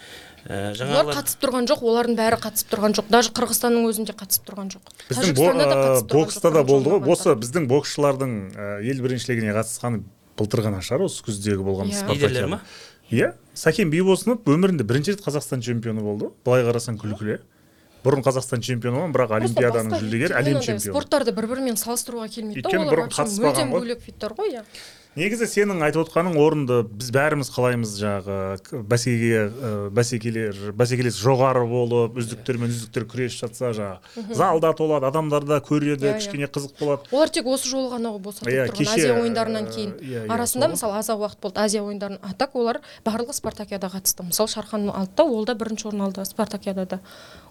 Ә, 0.44 0.74
олар 0.84 1.08
қатысып 1.16 1.40
тұрған 1.40 1.68
жоқ 1.70 1.80
олардың 1.88 2.16
бәрі 2.18 2.36
қатысып 2.42 2.68
тұрған 2.74 2.94
жоқ. 2.98 3.06
Даже 3.08 3.30
қырғызстанның 3.32 3.86
өзінде 3.88 4.12
қатысып 4.12 4.44
тұрған 4.50 4.72
жоқ. 4.74 4.90
Біздің 5.08 5.30
бо- 5.32 5.46
Тәжікстанда 5.48 5.64
да 5.64 5.74
ә, 5.74 5.84
қатысып 5.84 6.10
тұрған 6.10 6.18
бокста 6.20 6.50
да 6.52 6.64
болды 6.68 6.90
ғой. 6.90 7.12
осы 7.14 7.32
біздің 7.40 7.68
боксшылардың 7.70 8.34
ә, 8.52 8.66
ел 8.84 9.00
біріншілігіне 9.00 9.54
қатысқаны 9.56 10.02
былтыр 10.36 10.60
ғана 10.66 10.82
шығар 10.84 11.06
осы 11.08 11.24
күздегі 11.24 11.64
болған 11.64 11.88
Иә. 11.88 12.02
спартакиада. 12.04 12.46
Ма? 12.48 12.60
иә. 13.10 13.32
Сәкен 13.54 13.88
бибосынов 13.88 14.44
өмірінде 14.44 14.84
бірінші 14.84 15.14
рет 15.16 15.22
қазақстан 15.24 15.62
чемпионы 15.64 16.02
болды. 16.04 16.28
Былай 16.44 16.64
қарасаң 16.66 16.98
күлкілі. 17.00 17.38
Бұрын 18.04 18.20
қазақстан 18.20 18.60
чемпионы 18.60 18.98
болған 19.00 19.14
бірақ 19.16 19.30
олимпиаданың 19.38 19.96
жүлдегері 20.02 20.36
әлем 20.36 20.60
чемпионы. 20.60 20.92
спорттарды 20.92 21.32
бір 21.32 21.46
бірімен 21.48 21.78
салыстыруға 21.80 22.28
келмейді 22.28 22.60
да 22.60 22.68
олар 22.84 23.08
бұрын 23.08 23.70
бөлек 23.72 24.04
видтер 24.04 24.34
ғой 24.36 24.50
иә. 24.58 24.64
Негізі 25.14 25.46
сенің 25.46 25.82
айтып 25.86 26.02
отқаның 26.08 26.34
орынды 26.42 26.80
біз 26.90 27.10
бәріміз 27.14 27.50
қалаймыз 27.54 27.92
жаңағы 28.00 28.82
бәсекеге 28.90 29.42
ә, 29.46 29.70
бәсекелер 29.94 30.56
бәсекелес 30.74 31.18
жоғары 31.22 31.62
болып 31.70 32.16
үздіктер 32.18 32.58
мен 32.58 32.72
үздіктер 32.74 33.06
күресіп 33.10 33.44
жатса 33.44 33.70
жаңағы 33.78 34.34
залда 34.34 34.72
толады 34.74 35.06
адамдар 35.06 35.46
да 35.46 35.60
көреді 35.64 36.08
Иә, 36.08 36.16
иә. 36.16 36.18
кішкене 36.18 36.48
қызық 36.50 36.74
болады. 36.80 37.06
Олар 37.14 37.30
тек 37.30 37.46
осы 37.46 37.70
жолы 37.70 37.92
ғана 37.94 38.10
ғой 38.16 38.24
босатылып 38.26 38.54
Иә, 38.54 38.66
тұрған 38.66 38.78
кеше, 38.80 38.90
азия 38.98 39.14
ойындарынан 39.22 39.70
кейін 39.70 39.92
иә, 40.00 40.24
иә, 40.24 40.32
арасында 40.34 40.68
мысалы 40.74 40.98
аз 40.98 41.08
уақыт 41.14 41.40
болды 41.46 41.60
азия 41.62 41.82
ойындарынан 41.86 42.18
а 42.22 42.34
так 42.34 42.56
олар 42.58 42.80
барлығы 43.06 43.36
спартакиадаға 43.38 44.00
қатысты. 44.02 44.26
Мысалы 44.26 44.48
шархан 44.50 44.88
алды 44.90 45.12
да 45.16 45.24
ол 45.24 45.44
да 45.46 45.54
бірінші 45.54 45.88
орын 45.92 46.08
алды 46.08 46.24
спартакиадада. 46.26 46.98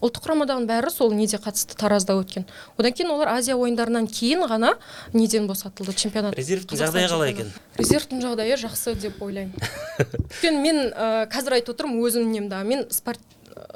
Ұлттық 0.03 0.25
құрамадағының 0.27 0.67
бәрі 0.67 0.91
сол 0.91 1.13
неде 1.15 1.37
қатысты 1.39 1.77
таразда 1.79 2.17
өткен. 2.19 2.43
Одан 2.77 2.91
кейін 2.91 3.13
олар 3.15 3.31
азия 3.37 3.55
ойындарынан 3.55 4.07
кейін 4.11 4.43
ғана 4.51 4.73
неден 5.13 5.47
босатылды 5.47 5.93
чемпионат 5.95 6.35
резервтің 6.35 6.81
жағдайы 6.81 7.07
қалай 7.07 7.31
екен? 7.31 7.52
Резервтің 7.79 8.21
жағдайы 8.23 8.57
жақсы 8.61 8.95
деп 8.99 9.21
ойлаймын. 9.23 9.53
Өйткені 9.99 10.59
мен 10.61 10.81
ә, 10.93 11.27
қазір 11.31 11.57
айтып 11.59 11.75
отырмын 11.75 12.01
өзім 12.05 12.31
немді 12.31 12.63
мен 12.67 12.85
спорт 12.93 13.19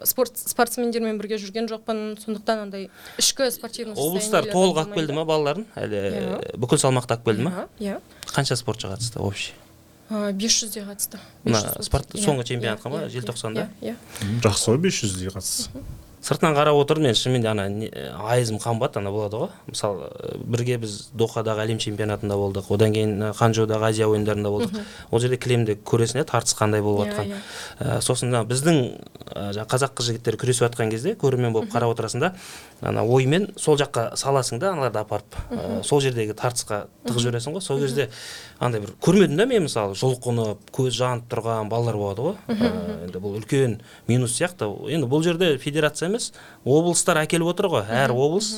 спорт 0.09 0.33
спортсмендермен 0.37 1.19
бірге 1.21 1.37
жүрген 1.37 1.67
жоқпын. 1.69 2.17
Сондықтан 2.23 2.63
андай 2.65 2.89
ішкі 3.21 3.49
спортивный 3.53 3.93
облыстар 3.93 4.47
толық 4.49 4.79
алып 4.83 4.95
келді 4.97 5.13
ма 5.13 5.25
балаларын? 5.29 5.67
Әлі 5.77 6.01
Иә. 6.01 6.57
бүкіл 6.57 6.81
салмақта 6.81 7.17
алып 7.17 7.25
келді 7.29 7.45
ма? 7.45 7.67
Иә. 7.79 7.99
Қанша 8.33 8.57
спортшы 8.57 8.89
қатысты 8.89 9.21
общий 9.21 9.53
бес 10.09 10.55
жүзде 10.63 10.85
қатысты. 10.87 11.19
Мына 11.43 11.59
500 11.75 11.83
спорт- 11.83 12.13
Иә, 12.15 12.23
соңғы 12.23 12.43
иә, 12.45 12.47
чемпионатқа 12.47 12.89
ма, 12.89 12.99
желтоқсанда? 13.11 13.67
иә, 13.81 13.91
иә. 13.91 14.39
жақсы 14.41 14.71
ғой 14.71 14.77
бес 14.77 15.01
жүздей 15.03 15.27
қатыс 15.35 15.67
сыртынан 16.27 16.55
қарап 16.57 16.75
отырып 16.81 17.03
мен 17.05 17.15
шынымен 17.15 17.41
де 17.41 17.49
ана 17.49 17.65
айызым 18.27 18.59
қанбады 18.59 18.99
ана 18.99 19.11
болады 19.15 19.39
ғой. 19.39 19.51
Мысалы 19.71 20.09
бірге 20.43 20.77
біз 20.81 21.09
дохадағы 21.15 21.63
әлем 21.63 21.79
чемпионатында 21.79 22.35
болдық 22.35 22.67
одан 22.75 22.91
кейін 22.95 23.31
ханчжоудағы 23.37 23.87
азия 23.89 24.09
ойындарында 24.11 24.51
болдық. 24.51 24.81
Ол 25.11 25.23
жерде 25.23 25.37
кілемде 25.39 25.77
көресің 25.87 26.21
иә 26.21 26.27
тартыс 26.27 26.57
қандай 26.59 26.83
болып 26.83 27.07
Иә, 27.07 27.13
жатқан 27.13 27.31
иә. 27.31 27.39
Ә, 27.79 28.01
сосын 28.01 28.33
жаңағы 28.33 28.51
біздің 28.51 28.81
жаңағы 29.55 29.69
қазақ 29.71 29.95
қыз 29.95 30.09
жігіттері 30.11 30.41
күресіп 30.41 30.67
жатқан 30.67 30.91
кезде 30.91 31.15
көрермен 31.15 31.53
болып 31.55 31.71
қарап 31.71 31.93
отырасың 31.95 32.25
да 32.25 32.33
ана 32.81 33.05
оймен 33.05 33.49
сол 33.55 33.77
жаққа 33.79 34.17
саласың 34.19 34.59
да 34.59 34.73
аналарды 34.73 34.99
апарып. 34.99 35.39
Ә, 35.51 35.83
сол 35.83 36.01
жердегі 36.03 36.35
тартысқа 36.35 36.87
тығып 37.07 37.23
жібересің 37.23 37.55
ғой. 37.55 37.61
Сол 37.63 37.79
кезде 37.79 38.09
андай 38.59 38.81
бір 38.81 38.95
көрмедім 39.01 39.37
да 39.37 39.45
мен 39.45 39.67
мысалы 39.67 39.95
жұлқынып 39.97 40.71
көз 40.75 40.91
жанып 40.97 41.29
тұрған 41.31 41.69
балалар 41.71 41.97
болады 41.97 42.27
ғой. 42.27 42.35
Енді 43.07 43.21
бұл 43.21 43.37
үлкен 43.39 43.79
минус 44.07 44.35
сияқты. 44.37 44.69
Енді 44.91 45.07
бұл 45.09 45.23
жерде 45.25 45.57
федерация 45.61 46.09
емес 46.17 46.31
облыстар 46.65 47.21
әкеліп 47.23 47.53
отыр 47.53 47.69
ғой 47.71 47.85
әр 47.87 48.13
облыс. 48.15 48.57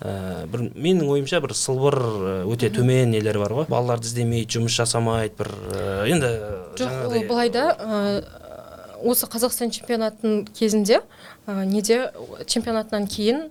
Ә, 0.00 0.46
бір 0.48 0.70
менің 0.72 1.10
ойымша 1.12 1.42
бір 1.44 1.52
сылбыр 1.56 1.96
ә, 2.00 2.36
өте 2.48 2.70
төмен 2.72 3.10
нелер 3.12 3.36
бар 3.42 3.52
ғой. 3.52 3.66
Балаларды 3.68 4.08
іздемейді 4.08 4.56
жұмыс 4.56 4.78
жасамайды 4.78 5.34
бір 5.42 5.50
ә, 5.74 6.06
енді 6.08 6.30
жоқ 6.80 7.10
ол 7.10 7.26
былай 7.28 7.50
да 7.52 7.66
осы 9.04 9.28
қазақстан 9.28 9.72
чемпионатының 9.74 10.46
кезінде 10.56 11.02
ә, 11.46 11.64
неде 11.68 12.10
чемпионатынан 12.46 13.06
кейін 13.12 13.50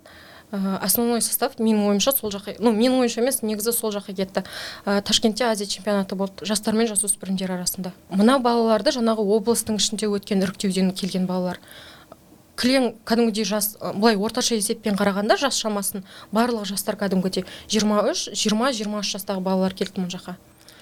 ә, 0.51 0.77
основной 0.81 1.21
состав 1.21 1.59
менің 1.59 1.85
ойымша 1.91 2.15
сол 2.17 2.33
жаққа 2.33 2.57
ну 2.63 2.73
менің 2.73 3.03
ойымша 3.03 3.21
емес 3.21 3.41
негізі 3.45 3.73
сол 3.75 3.93
жаққа 3.93 4.15
кетті. 4.17 4.43
Ә, 4.85 5.01
ташкентте 5.05 5.45
азия 5.45 5.69
чемпионаты 5.69 6.17
болды 6.17 6.49
жастар 6.49 6.73
мен 6.73 6.89
жасөспірімдер 6.89 7.53
арасында. 7.53 7.93
Мына 8.09 8.39
балаларды 8.41 8.93
жаңағы 8.95 9.25
облыстың 9.37 9.77
ішінде 9.77 10.09
өткен 10.09 10.41
іріктеуден 10.45 10.93
келген 10.97 11.29
балалар. 11.29 11.61
Кілең 12.59 12.91
кәдімгідей 13.07 13.47
жас 13.47 13.73
былай 13.79 14.17
орташа 14.19 14.57
есеппен 14.59 14.97
қарағанда 14.99 15.37
жас 15.39 15.57
шамасын 15.61 16.03
барлық 16.35 16.67
жастар 16.69 16.97
кәдімгідей 16.99 17.45
жиырма 17.71 18.03
үш 18.11 18.27
жиырма 18.35 18.73
жиырма 18.75 19.03
үш 19.03 19.13
жастағы 19.15 19.43
балалар 19.45 19.75
келді 19.77 20.03
мына 20.03 20.13
жаққа. 20.17 20.35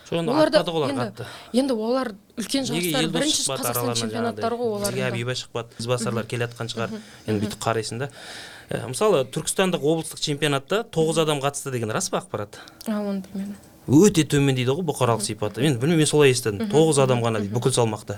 Соны 0.07 0.31
оларда 0.31 0.61
артпады 0.61 0.71
ғой 0.71 0.87
олар 0.87 1.07
енді, 1.07 1.27
енді 1.61 1.75
олар 1.75 2.11
үлкен 2.39 2.67
жарыстар 2.69 3.09
бірінші 3.11 3.43
қазақстан 3.51 3.97
чемпионаттары 3.99 4.55
ғой 4.55 4.69
жаңағыдай? 4.71 4.93
бізге 4.93 5.07
абиба 5.09 5.35
шықпады? 5.35 5.81
Ізбасарлар 5.83 6.29
келе 6.31 6.47
жатқан 6.47 6.71
шығар. 6.71 6.93
Енді 7.27 7.43
бүйтіп 7.43 7.59
қарайсың 7.59 8.05
да. 8.05 8.11
Мысалы 8.87 9.25
түркістандық 9.35 9.83
облыстық 9.83 10.23
чемпионатта 10.23 10.85
тоғыз 10.95 11.25
адам 11.25 11.43
қатысты 11.43 11.75
деген 11.75 11.91
рас 11.91 12.07
па 12.09 12.21
ақпарат? 12.23 12.61
А 12.87 13.01
оны 13.01 13.19
білмедім 13.27 13.57
өте 13.87 14.23
төмен 14.27 14.55
дейді 14.57 14.73
ғой 14.75 14.85
бұқаралық 14.87 15.23
сипаты. 15.23 15.61
Мен 15.63 15.77
білмеймін 15.79 16.03
мен 16.03 16.09
солай 16.09 16.33
естідім. 16.33 16.67
Тоғыз 16.71 16.99
адам 17.03 17.21
ғана 17.23 17.39
дейді 17.39 17.53
бүкіл 17.55 17.73
салмақта. 17.75 18.17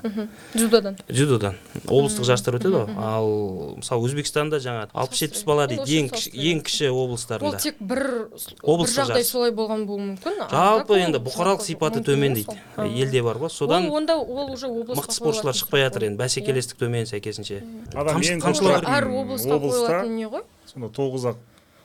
Дзюдодан. 0.53 0.97
Дзюдодан. 1.07 1.57
Облыстық 1.85 2.25
жарыстар 2.25 2.57
өтеді 2.57 2.73
ғой. 2.73 2.95
Ал 2.97 3.29
мысалы 3.77 4.09
өзбекстанда 4.09 4.59
жаңағы 4.63 4.89
алпыс 4.93 5.23
жетпіс 5.23 5.45
бала 5.45 5.67
дейді. 5.69 5.85
Ол 5.85 5.93
ең 5.99 6.11
кіші 6.13 6.33
ең 6.33 6.63
кіші 6.65 6.89
ол 6.89 7.01
облыстарында 7.05 7.61
тек 7.61 7.79
бір 7.79 8.03
бір 8.03 8.59
Облыстық 8.63 9.09
жағдай 9.09 9.25
солай 9.27 9.53
болған 9.55 9.85
болуы 9.89 10.13
мүмкін. 10.13 10.39
Жалпы 10.49 10.95
ол 10.97 11.03
енді 11.05 11.21
бұқаралық 11.23 11.65
сипаты 11.65 12.03
төмен 12.05 12.37
дейді. 12.37 12.55
ол. 12.55 12.83
А. 12.83 12.87
елде 12.87 13.23
бар 13.23 13.37
ғой. 13.37 13.49
Содан 13.53 13.89
ол 13.89 13.97
онда 13.97 14.17
ол 14.17 14.53
уже 14.53 14.67
мықты 14.67 15.13
спортшылар 15.13 15.55
шықпай 15.55 15.85
жатыр 15.85 16.09
енді. 16.09 16.19
Бәсекелестік 16.19 16.81
төмен 16.81 17.05
сәйкесінше. 17.09 17.61
Адам 17.93 18.17
облысқа 18.19 19.55
облыста 19.59 19.59
қойылатын 19.59 20.15
не 20.15 20.27
ғой? 20.29 20.43
сонда 20.69 20.89
тоғыз 20.93 21.25
ақ 21.33 21.39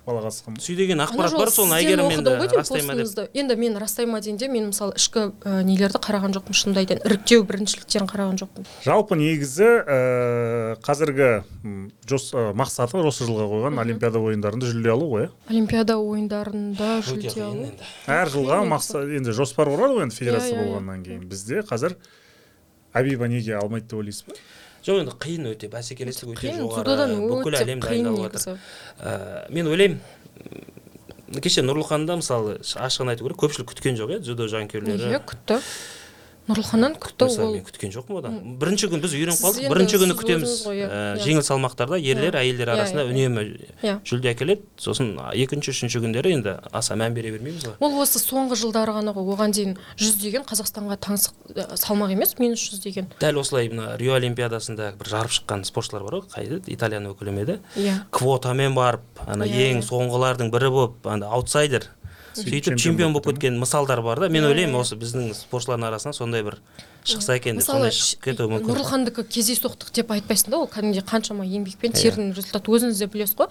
бала 0.06 0.20
қатысқан 0.26 0.58
сүй 0.60 0.76
деген 0.76 1.00
ақпарат 1.00 1.32
бар 1.38 1.50
соны 1.52 1.78
әйгерім 1.78 2.10
енді 2.12 2.34
растай 2.52 2.82
ма 2.84 2.94
деп 2.98 3.30
енді 3.34 3.56
мен 3.56 3.76
растай 3.80 4.06
ма 4.06 4.20
дейін 4.20 4.36
де 4.40 4.48
мен 4.52 4.66
мысалы 4.68 4.92
ішкі 5.00 5.30
ә, 5.44 5.62
нелерді 5.64 6.00
қараған 6.04 6.34
жоқпын 6.36 6.58
шынымды 6.58 6.82
айтайын. 6.82 7.02
Іріктеу 7.08 7.44
біріншіліктерін 7.48 8.08
қараған 8.10 8.40
жоқпын. 8.42 8.66
Жалпы 8.84 9.16
негізі 9.16 9.64
ә, 9.64 9.98
қазіргі 10.84 11.30
жос, 12.10 12.30
ә, 12.36 12.50
мақсаты 12.56 13.00
осы 13.00 13.24
жылға 13.24 13.48
қойған 13.52 13.80
олимпиада 13.80 14.20
ойындарында 14.20 14.68
жүлде 14.72 14.92
алу 14.92 15.08
ғой 15.14 15.26
иә? 15.26 15.30
Олимпиада 15.48 15.96
ойындарында 16.00 16.90
жүлде 17.08 17.46
алу. 17.48 17.70
әр 18.06 18.28
жылға 18.34 18.60
мақсат 18.68 19.08
енді 19.16 19.32
жоспар 19.32 19.72
құрады 19.72 19.96
ғой 19.98 20.06
енді 20.08 20.20
федерация 20.20 20.52
Иә, 20.52 20.58
иә, 20.58 20.60
иә. 20.60 20.68
болғаннан 20.68 21.04
кейін. 21.06 21.24
Бізде 21.30 21.64
қазір 21.64 21.96
абиба 22.92 23.26
неге 23.28 23.56
алмайды 23.58 23.88
деп 23.88 23.98
ойлайсыз 23.98 24.26
ба? 24.28 24.36
Жоқ 24.84 25.00
енді 25.02 25.14
қиын 25.24 25.48
өте 25.54 25.68
бәсекелестік 25.72 26.34
өте 26.34 26.52
жоғары 26.58 27.06
бүкіл 27.30 27.56
әлем 27.62 27.80
дайындалып 27.84 28.36
жатыр 28.36 28.58
Ә, 29.00 29.50
мен 29.50 29.66
ойлаймын 29.72 31.40
кеше 31.42 31.64
нұрлыханда 31.64 32.18
мысалы 32.20 32.58
ашығын 32.62 33.14
айту 33.14 33.24
керек 33.26 33.40
көпшілік 33.42 33.70
күткен 33.72 33.96
жоқ 33.98 34.12
иә 34.14 34.18
дзюдо 34.22 34.46
жанкүйерлері. 34.52 35.00
Неге? 35.08 35.20
Күтті. 35.26 35.56
Нұрлыханнан 36.44 36.94
күтті 37.00 37.24
ол 37.40 37.54
мен 37.54 37.62
күткен 37.64 37.92
жоқпын 37.94 38.18
одан. 38.20 38.34
Бірінші 38.60 38.88
күн 38.92 39.00
біз 39.00 39.14
үйреніп 39.16 39.40
қалдық. 39.40 39.68
бірінші 39.72 39.96
күні 40.02 40.14
күтеміз. 40.18 40.50
иә, 40.68 40.84
Ә, 40.84 41.16
иә. 41.16 41.22
жеңіл 41.24 41.44
салмақтарда 41.46 41.96
ерлер 41.96 42.34
Иә. 42.36 42.42
әйелдер 42.44 42.68
арасында 42.74 43.04
үнемі 43.08 43.44
жүлде 44.04 44.28
әкеледі. 44.34 44.62
Сосын 44.76 45.14
екінші 45.32 45.72
үшінші 45.72 46.02
күндері 46.04 46.34
енді 46.36 46.58
аса 46.70 46.94
мән 47.00 47.14
бере 47.16 47.30
бермейміз 47.32 47.64
ғой. 47.64 47.74
Ол 47.80 47.96
осы 48.02 48.18
соңғы 48.20 48.58
жылдары 48.60 48.92
ғана 48.92 49.14
ғой. 49.16 49.24
Оған 49.34 49.54
дейін 49.56 49.76
жүз 49.96 50.20
деген 50.20 50.42
қазақстанға 50.44 50.98
таңсық 51.00 51.32
ә, 51.56 51.76
салмақ 51.80 52.12
емес 52.12 52.36
минус 52.38 52.60
жүз 52.60 52.82
деген. 52.84 53.08
Дәл 53.20 53.40
осылай 53.40 53.70
мына 53.72 53.96
рио 53.96 54.12
олимпиадасында 54.20 54.92
бір 55.00 55.06
жарып 55.16 55.32
шыққан 55.32 55.64
спортшылар 55.64 56.04
бар 56.04 56.20
ғой. 56.20 56.28
Қайда? 56.28 56.60
Италияны 56.68 57.14
өкілемеді 57.16 57.60
иә. 57.76 58.04
Квотамен 58.12 58.74
барып 58.76 59.00
ана 59.26 59.46
ең 59.48 59.80
соңғылардың 59.80 60.50
бірі 60.52 60.68
болып 60.70 61.06
ана 61.06 61.26
аутсайдер. 61.32 61.88
Сөйтіп 62.34 62.76
чемпион 62.78 63.12
болып 63.14 63.26
кеткен. 63.32 63.58
мысалдар 63.58 64.02
бар 64.02 64.20
да. 64.20 64.28
Мен 64.28 64.42
Иә, 64.44 64.48
ойлаймын 64.50 64.74
иә. 64.74 64.80
осы 64.80 64.96
біздің 64.98 65.34
спортшылардың 65.34 65.86
арасынан 65.86 66.14
сондай 66.14 66.42
бір 66.42 66.56
шықса 67.04 67.36
екен 67.36 67.56
деп 67.58 67.64
сондай 67.66 67.90
шығып 67.94 68.24
кетуі 68.24 68.48
мүмкін. 68.50 68.70
Нұрлыхандікі 68.72 69.24
кездейсоқтық 69.28 69.92
деп 69.94 70.10
айтпайсың 70.10 70.50
да 70.50 70.58
ол 70.58 70.66
кәдімгідей 70.66 71.04
қаншама 71.06 71.44
еңбекпен 71.46 71.92
тердің 71.94 72.32
результаты 72.34 72.72
өзіңіз 72.74 72.98
де 72.98 73.06
білесіз 73.06 73.36
ғой. 73.38 73.48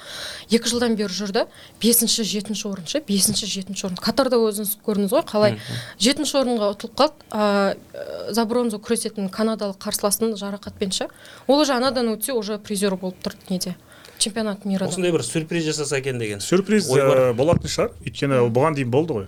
Екі 0.51 0.69
жылдан 0.73 0.95
бері 0.99 1.13
жүрді 1.13 1.45
бесінші 1.79 2.23
жетінші 2.27 2.67
орын 2.67 2.87
ше 2.87 2.99
бесінші 3.07 3.45
жетінші 3.47 3.87
орын. 3.87 3.97
Катарда 4.03 4.41
өзіңіз 4.41 4.75
көрдіңіз 4.83 5.13
ғой 5.13 5.23
қалай? 5.29 5.59
Жетінші 6.01 6.37
орынға 6.41 6.73
ұтылып 6.73 6.97
қалды. 6.97 7.13
А, 7.31 7.75
ә, 7.93 8.33
за 8.33 8.45
бронзу 8.45 8.81
күресетін 8.81 9.29
канадалық 9.29 9.77
қарсыласын 9.79 10.35
жарақатпен 10.35 10.91
ше? 10.91 11.07
Ол 11.47 11.61
уже 11.61 11.73
анадан 11.73 12.09
өтсе 12.17 12.33
уже 12.33 12.57
призер 12.57 12.95
болып 12.97 13.21
тұр 13.23 13.37
неде 13.49 13.75
чемпионат 14.23 14.65
мира 14.65 14.87
осындай 14.87 15.11
бір 15.11 15.23
сюрприз 15.27 15.65
жасаса 15.69 15.99
екен 15.99 16.19
деген 16.21 16.39
сюрприз 16.43 16.89
ә, 16.95 17.33
болатын 17.37 17.69
шығар. 17.69 17.91
Өйткені 18.07 18.43
бұған 18.55 18.77
дейін 18.79 18.91
болды 18.93 19.13
ғой. 19.21 19.27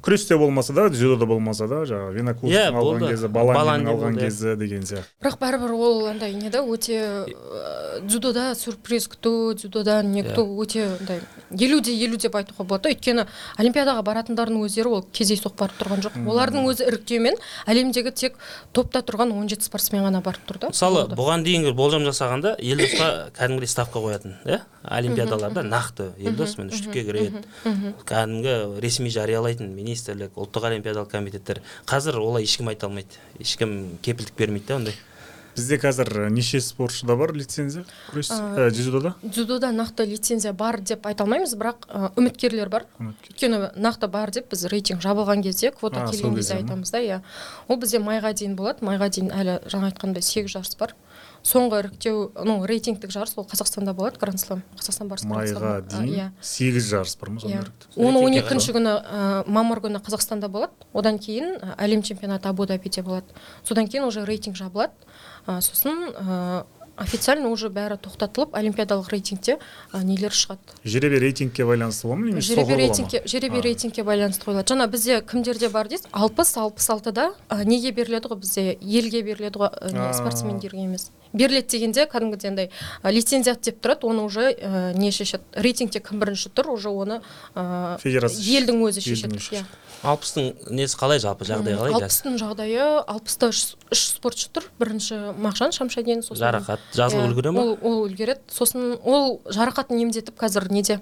Күресте 0.00 0.32
болмаса 0.40 0.72
да 0.72 0.86
дзюдода 0.88 1.26
болмаса 1.28 1.66
да 1.68 1.82
жаңағы 1.84 2.14
винокурстың 2.16 2.54
Иә, 2.56 2.70
алған 2.72 3.02
кезі 3.10 3.28
баландин 3.28 3.90
алған 3.92 4.14
иә. 4.16 4.20
кезі 4.24 4.54
деген 4.56 4.86
сияқты. 4.88 5.10
Бірақ 5.20 5.36
бәрібір 5.42 5.74
ол 5.76 6.06
андай 6.08 6.32
не 6.32 6.48
да 6.48 6.62
өте 6.64 6.96
ә, 7.28 8.00
дзюдода 8.06 8.54
сюрприз 8.56 9.10
күту 9.12 9.52
дзюдодан 9.60 10.08
не 10.10 10.22
Иә. 10.22 10.30
күту 10.32 10.46
өте 10.64 10.86
андай 10.96 11.20
елу 11.50 11.80
де 11.80 11.94
елу 11.94 12.16
деп 12.16 12.36
айтуға 12.38 12.64
болады 12.64 12.88
да. 12.88 12.94
Өйткені 12.94 13.24
олимпиадаға 13.58 14.04
баратындардың 14.06 14.60
өздері 14.64 14.92
ол 14.94 15.04
кездейсоқ 15.12 15.56
барып 15.58 15.80
тұрған 15.80 16.04
жоқ. 16.06 16.18
Олардың 16.30 16.68
өзі 16.70 16.86
іріктеумен 16.90 17.38
әлемдегі 17.66 18.12
тек 18.14 18.38
топта 18.76 19.02
тұрған 19.02 19.34
17 19.34 19.66
спортсмен 19.66 20.04
ғана 20.06 20.22
барып 20.24 20.46
тұр 20.48 20.60
да. 20.62 20.72
Мысалы 20.74 21.06
бұған 21.14 21.44
дейінгі 21.46 21.74
болжам 21.76 22.06
жасағанда 22.06 22.56
елдосқа 22.58 23.30
кәдімгідей 23.38 23.70
ставка 23.70 24.02
қоятын 24.02 24.36
иә? 24.46 24.60
Олимпиадаларда 24.84 25.62
нақты. 25.66 26.10
Елдос 26.18 26.56
міне 26.56 26.72
үштікке 26.72 27.04
кіреді. 27.04 27.42
Кәдімгі 28.08 28.80
ресми 28.80 29.12
жариялайтын 29.12 29.68
министрлік 29.74 30.38
ұлттық 30.40 30.70
олимпиадалық 30.70 31.12
комитеттер. 31.12 31.60
Қазір 31.90 32.16
олай 32.22 32.48
ешкім 32.48 32.72
айта 32.72 32.88
алмайды. 32.88 33.20
Ешкім 33.38 33.98
кепілдік 34.00 34.38
бермейді 34.38 34.72
да 34.72 34.78
ондай. 34.80 34.96
Бізде 35.56 35.78
қазір 35.82 36.30
неше 36.30 36.60
спортшыда 36.60 37.16
бар 37.16 37.32
лицензия? 37.34 37.84
Күрес 38.10 38.30
ә, 38.30 38.70
дзюдода? 38.70 39.14
дзюдода 39.22 39.72
нақты 39.74 40.06
лицензия 40.06 40.52
бар 40.52 40.80
деп 40.80 41.06
айта 41.06 41.24
алмаймыз 41.24 41.54
бірақ 41.58 41.86
ә, 41.88 42.10
үміткерлер 42.16 42.70
бар. 42.72 42.86
Өйткені 43.00 43.72
нақты 43.76 44.08
бар 44.08 44.30
деп 44.30 44.50
біз 44.50 44.66
рейтинг 44.70 45.02
жабылған 45.02 45.42
кезде 45.42 45.70
квота 45.70 46.06
келген 46.10 46.36
кезде 46.36 46.60
айтамыз 46.60 46.90
да 46.90 47.02
иә. 47.02 47.20
Ол 47.68 47.76
бізде 47.76 47.98
майға 47.98 48.32
дейін 48.34 48.56
болады. 48.56 48.84
Майға 48.86 49.10
дейін 49.10 49.32
әлі 49.34 49.58
жаңа 49.70 49.90
айтқандай 49.90 50.22
сегіз 50.22 50.56
жарыс 50.56 50.76
бар. 50.78 50.94
Соңғы 51.46 51.78
іріктеу 51.84 52.32
ну 52.44 52.58
рейтингтік 52.68 53.12
жарыс 53.12 53.32
ол 53.40 53.46
қазақстанда 53.48 53.94
болады 53.96 54.20
гранд-слэм 54.20 54.62
қазақстан 54.76 55.08
барысы 55.08 55.28
майға 55.30 55.80
дейін 55.88 56.12
иә. 56.12 56.26
сегіз 56.40 56.88
жарыс 56.90 57.16
бар 57.20 57.30
ма 57.30 57.40
иә. 57.40 57.62
сонда 57.64 58.08
оны 58.08 58.24
он 58.24 58.36
екінші 58.36 58.74
күні 58.76 58.92
ә, 59.00 59.44
мамыр 59.46 59.80
күні 59.80 60.02
қазақстанда 60.04 60.48
болады. 60.48 60.72
Одан 60.92 61.18
кейін 61.18 61.58
әлем 61.78 62.02
чемпионаты 62.02 62.48
абу 62.48 62.66
дабиде 62.66 63.02
болады. 63.02 63.26
Содан 63.64 63.88
кейін 63.88 64.04
уже 64.04 64.24
рейтинг 64.24 64.56
жабылады. 64.56 64.92
Ә, 65.46 65.60
сосын 65.60 66.12
ә, 66.12 66.64
официально 67.00 67.48
уже 67.48 67.70
бәрі 67.72 67.96
тоқтатылып 68.04 68.52
олимпиадалық 68.54 69.08
рейтингте 69.10 69.56
ә, 69.92 70.02
нелер 70.04 70.34
шығады? 70.36 70.76
Жеребе 70.84 71.18
рейтингке 71.22 71.64
байланысты 71.64 72.06
бола 72.06 72.20
ма? 72.20 72.26
Немесе 72.28 72.54
жеребе 72.54 72.76
рейтингке 72.76 73.22
жеребе 73.24 73.62
рейтингке 73.64 74.04
байланысты 74.04 74.44
қойылады. 74.44 74.68
Жаңа 74.68 74.86
бізде 74.92 75.20
кімдерде 75.24 75.70
бар 75.72 75.88
дейсіз? 75.88 76.10
Алпыс 76.12 76.52
алпыс 76.60 76.90
алтыда 76.92 77.30
ә, 77.48 77.64
неге 77.64 77.94
беріледі 77.96 78.28
ғой 78.30 78.42
бізде? 78.44 78.76
Елге 78.80 79.22
беріледі 79.24 79.64
ғой 79.64 79.72
ә, 79.72 79.92
не, 79.96 80.12
спортсмендерге 80.14 80.84
емес. 80.84 81.10
Беріледі 81.32 81.78
дегенде 81.78 82.06
кәдімгідей 82.10 82.50
андай 82.50 82.70
лицензият 83.04 83.62
деп 83.62 83.80
тұрады 83.80 84.08
оны 84.10 84.26
уже 84.26 84.50
ә, 84.52 84.92
не 84.98 85.12
шешеді? 85.14 85.44
Рейтингте 85.54 86.00
кім 86.04 86.20
бірінші 86.20 86.50
тұр 86.52 86.74
уже 86.74 86.90
оны 86.90 87.20
ә, 87.54 87.98
Федерация 88.02 88.42
елдің 88.60 88.82
өзі 88.88 89.04
шешеді. 89.06 89.38
Иә. 89.54 89.64
Алпыстың 90.06 90.72
несі 90.72 90.96
қалай 90.96 91.20
жалпы 91.20 91.44
жағдайы 91.48 91.76
қалай? 91.76 91.94
алпыстың 91.98 92.38
жағдайы 92.40 92.84
алпыста 93.04 93.50
үш 93.52 93.74
үш 93.92 94.04
спортшы 94.14 94.48
тұр. 94.54 94.64
Бірінші 94.80 95.18
мағжан 95.36 95.74
шамшадин 95.76 96.22
сосын 96.24 96.40
жарақат 96.40 96.84
жазылып 96.96 97.28
үлгере 97.30 97.52
ма? 97.52 97.64
ол 97.64 97.74
ол 97.82 97.98
үлгереді. 98.06 98.40
Сосын 98.54 98.94
ол 99.04 99.40
жарақатын 99.52 100.00
емдетіп 100.00 100.38
қазір 100.40 100.70
неде? 100.72 101.00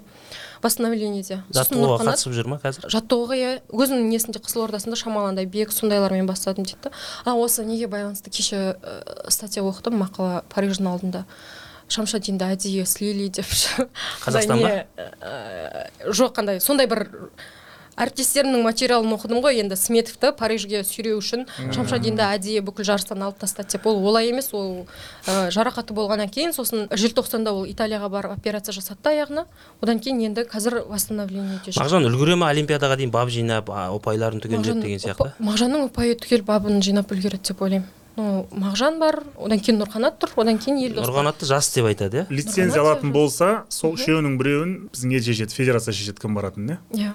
Восстановлениеде 0.63 1.39
жаттығуға 1.55 2.01
қатысып 2.03 2.35
жүр 2.35 2.51
ма 2.51 2.59
қазір? 2.59 2.89
Жаттығуға 2.91 3.39
иә. 3.39 3.53
Өзімнің 3.71 4.09
несінде 4.11 4.41
қызылордасында 4.43 4.99
шамалы 4.99 5.31
андай 5.31 5.47
бег 5.47 5.71
сондайлармен 5.71 6.27
бастадым 6.27 6.67
дейді 6.67 6.89
да 6.89 6.91
а 7.23 7.37
осы 7.39 7.63
неге 7.63 7.87
байланысты 7.87 8.29
кеше 8.29 8.75
ә, 8.75 9.29
статья 9.31 9.63
оқыдым 9.63 9.95
мақала 10.03 10.43
париждің 10.51 10.91
алдында. 10.91 11.23
Шамшадинді 11.89 12.51
әдейі 12.51 12.83
слили 12.85 13.29
деп. 13.31 13.47
Қазақстан 14.25 14.59
ба? 14.59 14.67
не, 14.67 15.07
ә, 15.23 15.87
жоқ 16.11 16.35
қандай 16.35 16.59
сондай 16.59 16.91
бір 16.91 17.07
әріптестерімнің 17.99 18.63
материалын 18.63 19.13
оқыдым 19.17 19.41
ғой. 19.43 19.59
Енді 19.59 19.75
сметовті 19.79 20.31
парижге 20.39 20.83
сүйреу 20.87 21.19
үшін 21.19 21.45
шамшадинді 21.75 22.23
әдейі 22.23 22.63
бүкіл 22.65 22.87
жарыстан 22.87 23.23
алып 23.25 23.41
тастады 23.43 23.75
деп 23.75 23.87
ол 23.89 23.99
олай 24.07 24.31
емес. 24.31 24.49
Ол 24.53 24.87
ә, 25.27 25.49
жарақаты 25.51 25.93
болғаннан 25.97 26.31
кейін 26.31 26.55
сосын 26.55 26.87
желтоқсанда 26.89 27.51
ол 27.51 27.67
италияға 27.67 28.09
барып 28.09 28.37
операция 28.37 28.73
жасады 28.73 29.03
да 29.03 29.13
аяғына. 29.13 29.45
Одан 29.81 29.99
кейін 29.99 30.23
енді 30.31 30.47
қазір 30.49 30.81
восстановлениеде 30.87 31.75
жүр 31.75 31.83
мағжан 31.83 32.07
үлгере 32.09 32.39
ма 32.39 32.49
олимпиадаға 32.53 32.99
дейін 32.99 33.11
бап 33.13 33.29
жинап 33.33 33.69
ұпайларын 33.69 34.43
түгендеп 34.43 34.81
деген 34.83 35.03
сияқты? 35.03 35.33
Мағжанның 35.43 35.89
ұпайы 35.89 36.15
түгел 36.23 36.45
бабын 36.47 36.81
жинап 36.85 37.11
үлгереді 37.11 37.51
деп 37.51 37.63
ойлаймын. 37.67 37.87
Ну 38.19 38.47
мағжан 38.51 38.97
бар 38.99 39.21
одан 39.39 39.61
кейін 39.63 39.77
нұрқанат 39.79 40.17
тұр 40.19 40.33
одан 40.43 40.57
кейін 40.59 40.79
елдос 40.83 41.05
нұрқанатты 41.05 41.47
жас 41.47 41.69
деп 41.71 41.87
айтады 41.87 42.23
иә? 42.23 42.25
Лицензия 42.33 42.81
алатын 42.81 43.13
болса 43.15 43.63
сол 43.71 43.93
үшеуінің 43.95 44.35
біреуін 44.41 44.73
біздің 44.91 45.13
ел 45.15 45.23
шешеді 45.23 45.55
федерация 45.55 45.93
шешеді 45.95 46.19
кім 46.25 46.35
баратынын 46.35 46.73
иә? 46.73 46.79
Иә. 46.99 47.13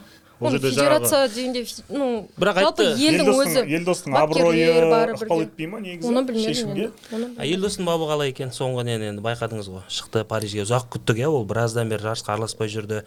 Жерде 0.51 0.71
федерация 0.71 1.29
дегенде 1.29 1.65
ну 1.89 2.29
Бірақ 2.37 2.61
жалпы 2.65 2.87
елдің 2.93 3.29
елдостың 3.29 3.45
өзі 3.45 3.77
елдостың 3.79 4.17
бапкерлер 4.17 4.87
абыройы 4.89 5.17
ықпал 5.17 5.43
етпей 5.45 5.69
ма 5.71 5.81
негізі 5.85 6.11
оны 6.11 6.23
білмедім 6.29 7.39
елдостың 7.45 7.89
бабы 7.89 8.09
қалай 8.11 8.33
екен? 8.35 8.53
Соңғы 8.55 8.85
нені 8.91 9.11
енді 9.13 9.25
байқадыңыз 9.25 9.71
ғой? 9.73 9.85
Шықты 9.89 10.25
парижге. 10.29 10.65
ұзақ 10.65 10.89
күттік 10.95 11.23
иә 11.23 11.29
ол 11.31 11.45
біраздан 11.49 11.89
бері 11.89 12.11
жарысқа 12.11 12.35
араласпай 12.35 12.69
жүрді. 12.69 13.05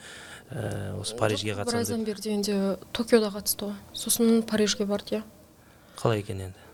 Ә, 0.47 0.95
осы 1.01 1.17
парижге 1.19 1.57
қатысамын 1.57 1.83
біраздан 1.83 2.05
бері 2.07 2.21
дегенде 2.23 2.77
токиода 2.93 3.33
қатысты 3.35 3.67
ғой. 3.67 3.75
Сосын 3.93 4.41
парижге 4.47 4.85
барды 4.85 5.19
иә. 5.19 5.23
Қалай 5.99 6.23
екен 6.23 6.39
енді? 6.49 6.65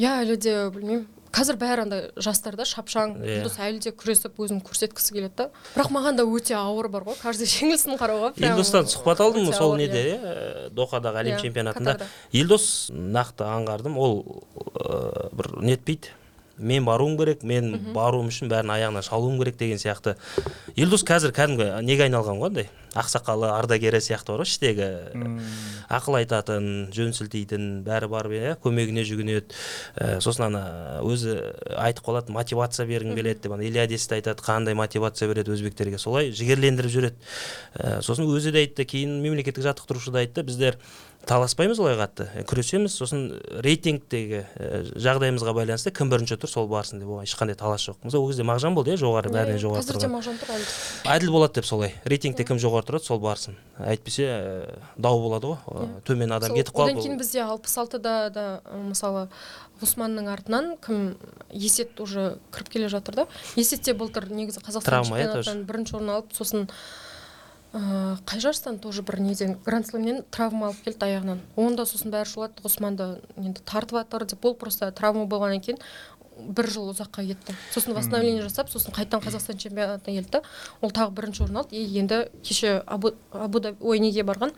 Иә 0.00 0.20
әлі 0.24 0.36
де 0.36 0.56
білмеймін. 0.74 1.06
Қазір 1.30 1.56
бәрі 1.60 1.84
андай 1.86 2.06
жастарда 2.18 2.64
шапшаң 2.66 3.12
Иә. 3.20 3.36
елдос 3.40 3.58
әлі 3.62 3.78
де 3.84 3.92
күресіп 3.94 4.38
өзін 4.42 4.58
көрсеткісі 4.66 5.14
келеді 5.14 5.36
да. 5.38 5.46
Бірақ 5.76 5.90
маған 5.94 6.16
да 6.18 6.24
өте 6.26 6.56
ауыр 6.58 6.88
бар 6.90 7.04
ғой 7.06 7.18
каждый 7.22 7.46
жеңілісін 7.46 7.98
қарауға 8.00 8.32
елдостан 8.36 8.88
сұхбат 8.90 9.22
алдым 9.22 9.52
сол 9.54 9.76
неде 9.78 10.02
иә. 10.02 10.16
иә? 10.18 10.70
Дохадағы 10.74 11.22
әлем 11.22 11.36
Иә, 11.38 11.42
чемпионатында. 11.44 11.98
Елдос 12.32 12.90
нақты 12.90 13.46
аңғардым. 13.46 13.94
Ол 13.96 14.42
ә, 14.74 15.30
бір 15.32 15.52
нетпейді 15.62 16.16
мен 16.58 16.84
баруым 16.84 17.16
керек 17.16 17.42
мен 17.46 17.92
баруым 17.94 18.28
үшін 18.28 18.50
бәрін 18.50 18.74
аяғынан 18.74 19.02
шалуым 19.06 19.38
керек 19.38 19.56
деген 19.56 19.78
сияқты. 19.80 20.16
Елдос 20.76 21.04
қазір 21.08 21.32
кәдімгі 21.32 21.70
неге 21.86 22.08
айналған 22.10 22.36
ғой 22.42 22.50
андай? 22.50 22.68
Ақсақалы 22.98 23.50
ардагері 23.54 24.00
сияқты 24.02 24.34
бар 24.34 24.42
ғой 24.42 24.48
іштегі 24.48 24.88
ақыл 25.90 26.16
айтатын 26.20 26.68
жөн 26.94 27.12
сілтейтін 27.14 27.68
бәрі 27.86 28.08
барып 28.10 28.34
иә? 28.36 28.54
Көмегіне 28.62 29.04
жүгінеді. 29.06 29.58
Ә, 29.98 30.20
сосын 30.22 30.46
ана 30.48 30.62
өзі 31.06 31.36
айтып 31.74 32.06
қалады 32.06 32.34
мотивация 32.34 32.86
бергім 32.86 33.16
келеді 33.18 33.46
деп. 33.46 33.54
Ана 33.56 33.66
ильядесті 33.66 34.18
айтады 34.18 34.42
қандай 34.46 34.78
мотивация 34.78 35.28
береді 35.30 35.54
өзбектерге? 35.56 35.98
Солай 35.98 36.30
жігерлендіріп 36.30 36.94
жүреді. 36.94 37.30
Ә, 37.74 38.00
сосын 38.06 38.30
өзі 38.30 38.54
де 38.54 38.64
айтты 38.66 38.86
кейін 38.86 39.18
мемлекеттік 39.22 39.66
жаттықтырушы 39.66 40.14
да 40.14 40.22
айтты 40.22 40.46
біздер 40.46 40.78
таласпаймыз 41.28 41.78
олай 41.82 41.98
қатты 41.98 42.26
күресеміз 42.48 42.94
сосын 42.96 43.26
рейтингтегі 43.64 44.40
ә, 44.56 44.80
жағдайымызға 44.96 45.52
байланысты 45.52 45.92
кім 45.92 46.08
бірінші 46.12 46.38
тұр 46.40 46.50
сол 46.50 46.68
барсын 46.70 47.02
деп. 47.02 47.10
Оған 47.12 47.28
ешқандай 47.28 47.58
талас 47.60 47.84
жоқ 47.84 48.06
мысалы 48.06 48.24
ол 48.24 48.30
кезде 48.30 48.46
мағжан 48.48 48.74
болды 48.74 48.94
иә 48.94 49.00
жоғары 49.02 49.32
бәрінен 49.34 49.60
жоғары 49.60 49.84
қазір 49.84 49.98
де 49.98 50.06
тұрған. 50.06 50.14
мағжан 50.16 50.40
тұр 50.40 50.54
әлі. 50.56 50.64
Де. 50.64 51.10
әділ 51.12 51.34
болады 51.34 51.60
деп 51.60 51.68
солай. 51.68 51.92
Рейтингте 52.08 52.46
кім 52.48 52.60
жоғары 52.62 52.79
тұрады 52.86 53.04
сол 53.06 53.20
барсын. 53.22 53.56
Әйтпесе 53.80 54.26
ә, 54.28 54.78
дау 54.96 55.20
болады 55.22 55.52
ғой 55.52 55.58
Ә, 55.66 55.88
төмен 56.06 56.32
адам 56.36 56.54
кетіп 56.56 56.76
одан 56.76 56.96
қалды 56.96 57.04
кейін 57.06 57.20
бізде 57.20 57.42
алпыс 57.44 57.76
алтыда 57.80 58.14
да 58.34 58.46
мысалы 58.72 59.26
ғұсманның 59.82 60.28
артынан 60.32 60.74
кім 60.84 61.14
есет 61.50 62.00
уже 62.00 62.38
кіріп 62.52 62.72
келе 62.74 62.88
жатыр 62.92 63.22
да. 63.22 63.28
Есет 63.56 63.82
те 63.82 63.94
былтыр 63.94 64.28
негізі 64.30 64.60
қазақстан 64.64 65.04
иә, 65.04 65.08
чемпионатынан 65.08 65.64
бірінші 65.68 65.96
орын 66.00 66.12
алып 66.18 66.34
сосын 66.36 66.68
ыыы 67.72 68.16
қай 68.26 68.40
жарыстан 68.42 68.80
тоже 68.82 69.02
бір 69.06 69.20
неден 69.22 69.56
гранд 69.64 69.86
слемнен 69.86 70.24
травма 70.34 70.70
алып 70.70 70.84
келді 70.84 71.06
аяғынан. 71.06 71.42
Оны 71.56 71.78
да 71.78 71.86
сосын 71.86 72.10
бәрі 72.10 72.26
шулады 72.26 72.64
ғұсманды 72.64 73.20
енді 73.38 73.62
тартып 73.62 74.00
жатыр 74.00 74.26
деп 74.26 74.44
ол 74.44 74.56
просто 74.58 74.90
травма 74.90 75.24
болғаннан 75.30 75.62
кейін 75.62 75.78
бір 76.40 76.70
жыл 76.70 76.90
ұзаққа 76.92 77.24
кетті. 77.28 77.54
Сосын 77.74 77.94
восстановление 77.94 78.42
жасап 78.42 78.70
сосын 78.72 78.94
қайтадан 78.96 79.22
қазақстан 79.24 79.58
чемпионатына 79.60 80.20
келді. 80.20 80.40
Ол 80.80 80.90
тағы 80.90 81.10
бірінші 81.16 81.44
орын 81.44 81.60
алды. 81.62 81.76
И 81.76 81.98
енді 82.00 82.28
кеше 82.42 82.82
абу, 82.86 83.12
абу 83.32 83.60
Даби- 83.60 83.80
ой 83.80 83.98
неге 84.00 84.24
барған? 84.24 84.52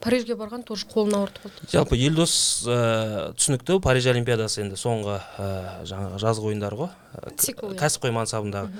Парижге 0.00 0.36
барған 0.38 0.62
тоже 0.62 0.86
қолын 0.86 1.16
ауыртып 1.18 1.48
қалды 1.48 1.72
жалпы 1.72 1.96
елдос 1.98 2.34
ә, 2.70 3.32
түсінікті 3.34 3.80
париж 3.82 4.06
олимпиадасы 4.12 4.62
енді 4.62 4.76
соңғы 4.78 5.16
ә, 5.38 5.48
жаңағы 5.90 6.20
жазғы 6.22 6.52
ойындар 6.52 6.76
ғой. 6.78 6.92
Цикл, 7.36 7.72
иә. 7.72 7.78
кәсіпқой 7.80 8.14
мансабындағы. 8.14 8.70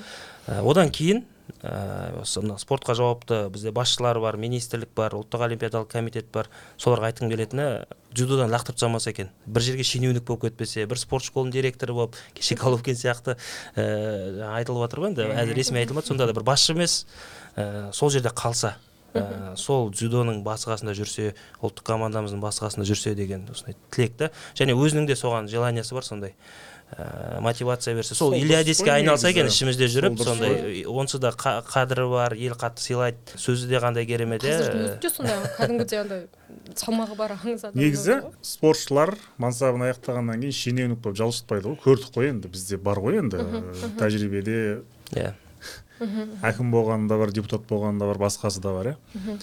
Одан 0.46 0.92
кейін 0.94 1.24
ә, 1.62 2.20
осы 2.20 2.42
мына 2.42 2.58
спортқа 2.60 2.94
жауапты 2.98 3.48
бізде 3.52 3.72
басшылар 3.74 4.20
бар 4.22 4.38
министрлік 4.40 4.90
бар 4.96 5.16
ұлттық 5.18 5.44
олимпиадалық 5.48 5.90
комитет 5.92 6.30
бар. 6.32 6.50
Соларға 6.80 7.10
айтқым 7.10 7.32
келетіні 7.32 7.68
дзюдодан 8.14 8.50
лақтырып 8.52 8.78
тастамаса 8.78 9.10
екен. 9.10 9.30
Бір 9.46 9.66
жерге 9.66 9.86
шенеунік 9.86 10.26
болып 10.28 10.48
кетпесе 10.48 10.86
бір 10.86 11.00
спорт 11.00 11.26
школының 11.28 11.52
директоры 11.54 11.96
болып 11.96 12.18
кеше 12.38 12.56
головкин 12.58 12.98
сияқты 12.98 13.36
ә, 13.76 14.52
айтылып 14.58 14.86
жатыр 14.86 15.04
ғой 15.04 15.12
енді 15.12 15.30
әзір 15.34 15.58
ресми 15.58 15.82
айтылмады 15.82 16.12
сонда 16.12 16.28
да 16.28 16.36
бір 16.36 16.46
басшы 16.48 16.76
емес 16.76 17.00
ә, 17.56 17.92
сол 17.92 18.10
жерде 18.14 18.32
қалса 18.34 18.76
ә, 19.14 19.56
сол 19.56 19.90
дзюдоның 19.92 20.42
басы 20.46 20.68
қасында 20.70 20.94
жүрсе 20.96 21.32
ұлттық 21.62 21.86
командамыздың 21.88 22.42
басы 22.42 22.64
қасында 22.64 22.86
жүрсе 22.88 23.14
деген 23.18 23.46
осындай 23.50 23.76
тілек 23.94 24.16
та. 24.20 24.30
Және 24.58 24.76
өзінің 24.76 25.08
де 25.08 25.16
соған 25.18 25.48
желаниясы 25.50 25.96
бар 25.96 26.06
сондай. 26.06 26.34
Ә, 26.96 27.40
мотивация 27.40 27.94
берсе. 27.94 28.14
Сол 28.14 28.32
қой 28.32 28.90
айналса 28.94 29.28
екен 29.30 29.46
ішімізде 29.50 29.88
жүріп 29.92 30.22
сондай 30.24 30.84
онсыз 30.88 31.20
да 31.20 31.30
қа- 31.36 31.60
қадірі 31.66 32.06
бар 32.10 32.32
ел 32.38 32.54
қатты 32.58 32.80
сыйлайды 32.80 33.36
сөзі 33.36 33.68
де 33.68 33.76
қандай 33.82 34.06
керемет 34.08 34.42
қазірдің 34.42 34.78
иә 34.78 34.88
өзінде 34.88 35.10
сондай 35.12 35.36
кәдімгідей 35.58 36.00
андай 36.00 36.22
салмағы 36.74 37.16
бар 37.18 37.36
аңыз 37.36 37.66
адам 37.68 37.82
негізі 37.82 38.16
спортшылар 38.42 39.14
мансабын 39.38 39.84
аяқтағаннан 39.90 40.40
кейін 40.40 40.56
шенеунік 40.62 41.02
болып 41.04 41.20
жалшытпайды 41.20 41.68
ғой. 41.68 41.78
Көрдік 41.84 42.14
қой 42.16 42.32
енді 42.32 42.48
бізде 42.48 42.76
бар 42.80 42.98
ғой 43.04 43.20
енді 43.20 43.44
тәжірибеде. 44.00 44.58
Иә. 45.12 45.34
Әкім 46.46 46.70
болған 46.70 47.08
да 47.10 47.16
бар 47.18 47.32
депутат 47.34 47.64
болған 47.68 47.98
да 47.98 48.06
бар 48.06 48.20
басқасы 48.22 48.60
да 48.62 48.72
бар 48.72 48.92
иә. 48.94 49.38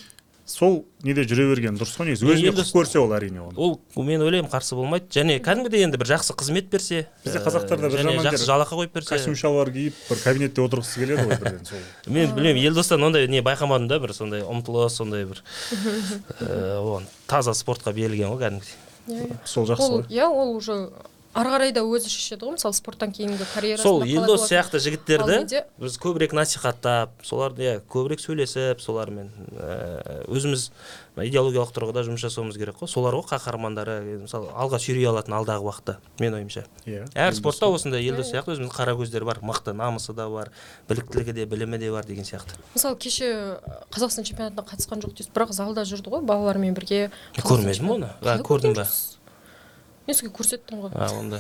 Сол 0.45 0.85
неде 1.01 1.23
жүре 1.25 1.47
берген 1.49 1.77
дұрыс 1.79 1.95
қой 1.97 2.11
негізі. 2.11 2.27
Өзіне 2.29 2.51
құп 2.53 2.69
көрсе 2.75 2.99
ол 3.01 3.13
әрине 3.17 3.41
оны. 3.41 3.55
ол 3.57 4.03
мен 4.05 4.21
ойлаймын 4.21 4.49
қарсы 4.51 4.75
болмайды. 4.77 5.07
Және 5.09 5.39
кәдімгідей 5.41 5.85
енді 5.87 5.97
бір 5.97 6.11
жақсы 6.11 6.35
қызмет 6.37 6.69
берсе 6.69 7.07
Бізде 7.25 7.41
қазақтарда 7.41 7.89
бір 7.89 7.97
және 8.03 8.13
жаман 8.13 8.25
жақсы 8.27 8.43
жер- 8.43 8.49
жалақы 8.51 8.77
қойып 8.77 8.93
берсе. 8.93 9.09
Костюм 9.15 9.35
шалбар 9.35 9.71
киіп 9.73 9.97
бір 10.09 10.21
кабинетте 10.23 10.61
отырғысы 10.61 11.01
келеді 11.01 11.25
ғой 11.25 11.39
бірден 11.41 11.65
сол. 11.65 11.81
Мен 12.13 12.35
білмеймін 12.37 12.61
елдостан 12.69 13.03
ондай 13.03 13.27
не 13.27 13.41
байқамадым 13.41 13.87
да 13.89 13.99
бір 13.99 14.13
сондай 14.13 14.45
ұмтылыс 14.45 14.93
сондай 15.01 15.25
бір 15.25 15.41
ә, 16.41 16.77
оған 16.85 17.09
таза 17.25 17.57
спортқа 17.57 17.93
берілген 17.93 18.29
ғой 18.35 18.45
кәдімгідей. 18.45 18.77
Иә, 19.09 19.25
иә. 19.29 19.37
сол 19.45 19.65
жақсы 19.65 19.81
ол 19.89 19.99
ғой. 20.01 20.07
иә 20.13 20.29
ол 20.29 20.55
уже 20.57 20.89
ары 21.35 21.51
қарай 21.51 21.73
да 21.75 21.83
өзі 21.83 22.09
шешеді 22.09 22.47
ғой 22.47 22.55
мысалы 22.55 22.77
спорттан 22.77 23.11
кейінгі 23.15 23.45
карьерасы 23.53 23.83
сол 23.83 24.03
елдос 24.07 24.47
сияқты 24.49 24.79
жігіттерді 24.79 25.63
біз 25.81 25.97
көбірек 26.01 26.35
насихаттап 26.37 27.11
соларды 27.23 27.67
иә 27.67 27.79
көбірек 27.91 28.23
сөйлесіп 28.23 28.79
солармен 28.83 29.33
өзіміз 30.31 30.71
идеологиялық 31.15 31.71
тұрғыда 31.71 32.01
жұмыс 32.03 32.19
жасауымыз 32.25 32.57
керек 32.59 32.75
қой. 32.75 32.89
Солар 32.91 33.15
ғой 33.15 33.23
қаһармандары 33.29 34.19
мысалы 34.19 34.49
алға 34.51 34.81
сүйрей 34.83 35.07
алатын 35.07 35.37
алдағы 35.37 35.63
уақытта 35.63 35.95
менің 36.19 36.41
ойымша. 36.41 36.65
Иә 36.83 37.05
әр 37.15 37.37
спортта 37.37 37.69
осындай 37.71 38.03
елдос 38.03 38.33
сияқты 38.33 38.51
өзіміздің 38.51 38.75
қара 38.75 38.97
көздер 38.99 39.23
бар 39.23 39.39
мықты 39.39 39.71
намысы 39.71 40.11
да 40.11 40.27
бар 40.27 40.51
біліктілігі 40.89 41.37
де 41.39 41.45
білімі 41.47 41.79
де 41.79 41.91
бар 41.91 42.03
деген 42.03 42.27
сияқты. 42.27 42.59
Мысалы 42.75 42.99
кеше 42.99 43.61
қазақстан 43.95 44.27
чемпионатына 44.27 44.67
қатысқан 44.67 45.07
жоқ 45.07 45.15
дейсіз 45.15 45.31
бірақ 45.31 45.55
залда 45.55 45.87
жүрді 45.87 46.17
ғой 46.17 46.27
балалармен 46.27 46.75
бірге. 46.75 47.11
Көрмедім 47.39 47.95
оны. 47.95 48.11
Көрдің 48.43 48.75
ба? 48.75 48.89
Мен 50.07 50.17
сізге 50.17 50.31
көрсеттім 50.35 50.83
ғой 50.85 50.91
а 50.95 51.07
онда 51.15 51.39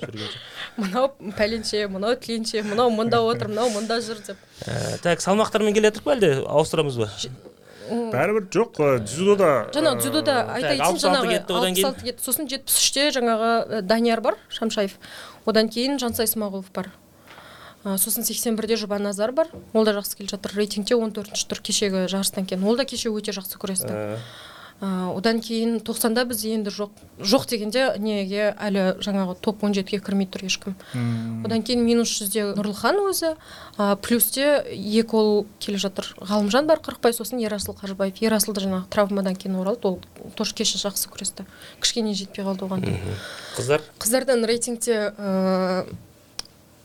жүрген 0.00 0.34
мынау 0.82 1.12
пәленше 1.38 1.86
мынау 1.92 2.16
тіленше 2.16 2.62
мынау 2.66 2.92
мында 2.94 3.22
отыр 3.24 3.48
мынау 3.52 3.70
мында 3.74 4.00
жүр 4.04 4.20
деп. 4.26 4.42
Ә, 4.66 4.98
так 5.04 5.24
салмақтармен 5.24 5.74
келе 5.76 5.90
жатырық 5.90 6.06
па 6.06 6.14
әлде? 6.16 6.32
Ауыстырамыз 6.46 7.00
ба? 7.00 7.10
Бәрібір 7.92 8.46
жоқ 8.54 8.78
дзюдода 9.04 9.48
жаңа 9.74 9.94
дзюдода 9.98 10.36
айта 10.54 10.74
кетейін 10.78 10.84
66 10.86 11.02
жаңағы 11.02 11.32
кетті, 11.32 11.56
одан 11.58 11.74
кейін? 11.76 11.88
66 11.88 12.06
кетті. 12.06 12.24
Сосын 12.24 12.48
жетпіс 12.48 12.76
үште 12.78 13.06
жаңағы 13.16 13.50
э, 13.50 13.80
данияр 13.82 14.22
бар 14.24 14.38
шамшаев. 14.48 14.94
Одан 15.44 15.68
кейін 15.68 15.98
жансай 16.00 16.30
смағұлов 16.30 16.70
бар. 16.72 16.92
Сосын 17.82 18.24
сексен 18.24 18.56
бірде 18.56 18.78
жұбаназар 18.78 19.34
бар. 19.34 19.50
Ол 19.74 19.84
да 19.84 19.96
жақсы 19.96 20.16
келе 20.20 20.30
жатыр. 20.30 20.54
Рейтингте 20.54 20.94
он 20.94 21.10
төртінші 21.12 21.48
тұр 21.50 21.60
кешегі 21.66 22.06
жарыстан 22.06 22.46
кейін. 22.46 22.62
Ол 22.64 22.78
да 22.78 22.86
кеше 22.86 23.10
өте 23.10 23.34
жақсы 23.34 23.58
күресті 23.58 23.90
Ә, 23.90 24.18
одан 24.82 25.38
кейін 25.38 25.78
тоқсанда 25.86 26.24
біз 26.26 26.42
енді 26.50 26.72
жоқ 26.74 26.90
жоқ 27.22 27.46
дегенде 27.52 27.84
неге 28.02 28.50
әлі 28.58 28.98
жаңағы 28.98 29.36
топ 29.38 29.62
он 29.62 29.76
жетіге 29.76 30.02
кірмей 30.02 30.26
тұр 30.26 30.42
ешкім. 30.48 30.74
Одан 31.46 31.62
кейін 31.62 31.84
минус 31.86 32.10
жүзде 32.10 32.48
нұрлыхан 32.58 32.98
өзі 33.04 33.36
а, 33.78 33.94
плюсте 33.94 34.58
екі 34.74 35.14
ол 35.14 35.46
келе 35.62 35.78
жатыр. 35.78 36.10
Ғалымжан 36.18 36.66
бар 36.66 36.82
қырықбай 36.82 37.14
сосын 37.14 37.38
ерасыл 37.38 37.78
қажыбаев. 37.78 38.18
Ерасыл 38.26 38.58
да 38.58 38.66
жаңағы 38.66 38.90
травмадан 38.90 39.38
кейін 39.38 39.60
оралды 39.62 39.86
ол 39.86 40.00
тоже 40.34 40.54
кеше 40.58 40.82
жақсы 40.82 41.14
күресті. 41.14 41.46
Кішкене 41.78 42.14
жетпей 42.18 42.42
қалды 42.42 42.66
оған. 42.66 42.82
Да. 42.82 43.16
қыздар? 43.56 43.86
Қыздардан 44.02 44.42
рейтингте 44.50 45.12
ыыы, 45.14 45.86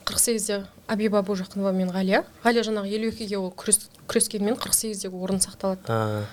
қырық 0.05 0.21
сегізде 0.21 0.65
абиба 0.87 1.21
божақынова 1.25 1.73
мен 1.73 1.89
ғалия. 1.91 2.23
Ғалия 2.43 2.63
жаңағы 2.63 2.93
елу 2.93 3.09
екіге 3.11 3.39
ол 3.39 3.49
күрес, 3.51 3.87
күрескенмен 4.07 4.55
қырық 4.59 4.75
сегіздегі 4.75 5.17
орын 5.17 5.41
сақталады. 5.43 5.83
А, 5.87 6.23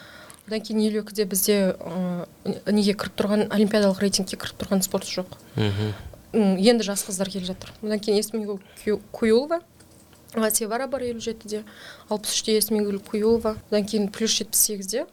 одан 0.46 0.60
кейін 0.60 0.80
елу 0.88 1.00
екіде 1.02 1.24
бізде 1.24 1.56
ыыы, 1.80 2.26
неге 2.72 2.92
кіріп 2.94 3.14
тұрған 3.16 3.46
олимпиадалық 3.54 4.00
рейтингке 4.02 4.36
кіріп 4.36 4.58
тұрған 4.60 4.82
спортшы 4.84 5.20
жоқ. 5.22 5.36
Мгм. 5.56 5.92
М, 6.34 6.56
енді 6.58 6.84
жас 6.84 7.04
қыздар 7.06 7.30
келе 7.32 7.46
жатыр. 7.46 7.72
Одан 7.82 8.00
кейін 8.00 8.20
эсмигүл 8.20 8.60
Кю- 8.84 9.00
куюлова 9.12 9.60
севара 10.50 10.86
бар 10.90 11.02
елу 11.06 11.20
жетіде 11.20 11.62
алпыс 12.10 12.34
үште 12.34 12.58
эсмигүл 12.58 12.98
куюлова 13.00 13.56
одан 13.70 13.84
кейін 13.86 14.08
плюс 14.10 14.34
жетпіс 14.36 14.60
сегізде. 14.60 15.06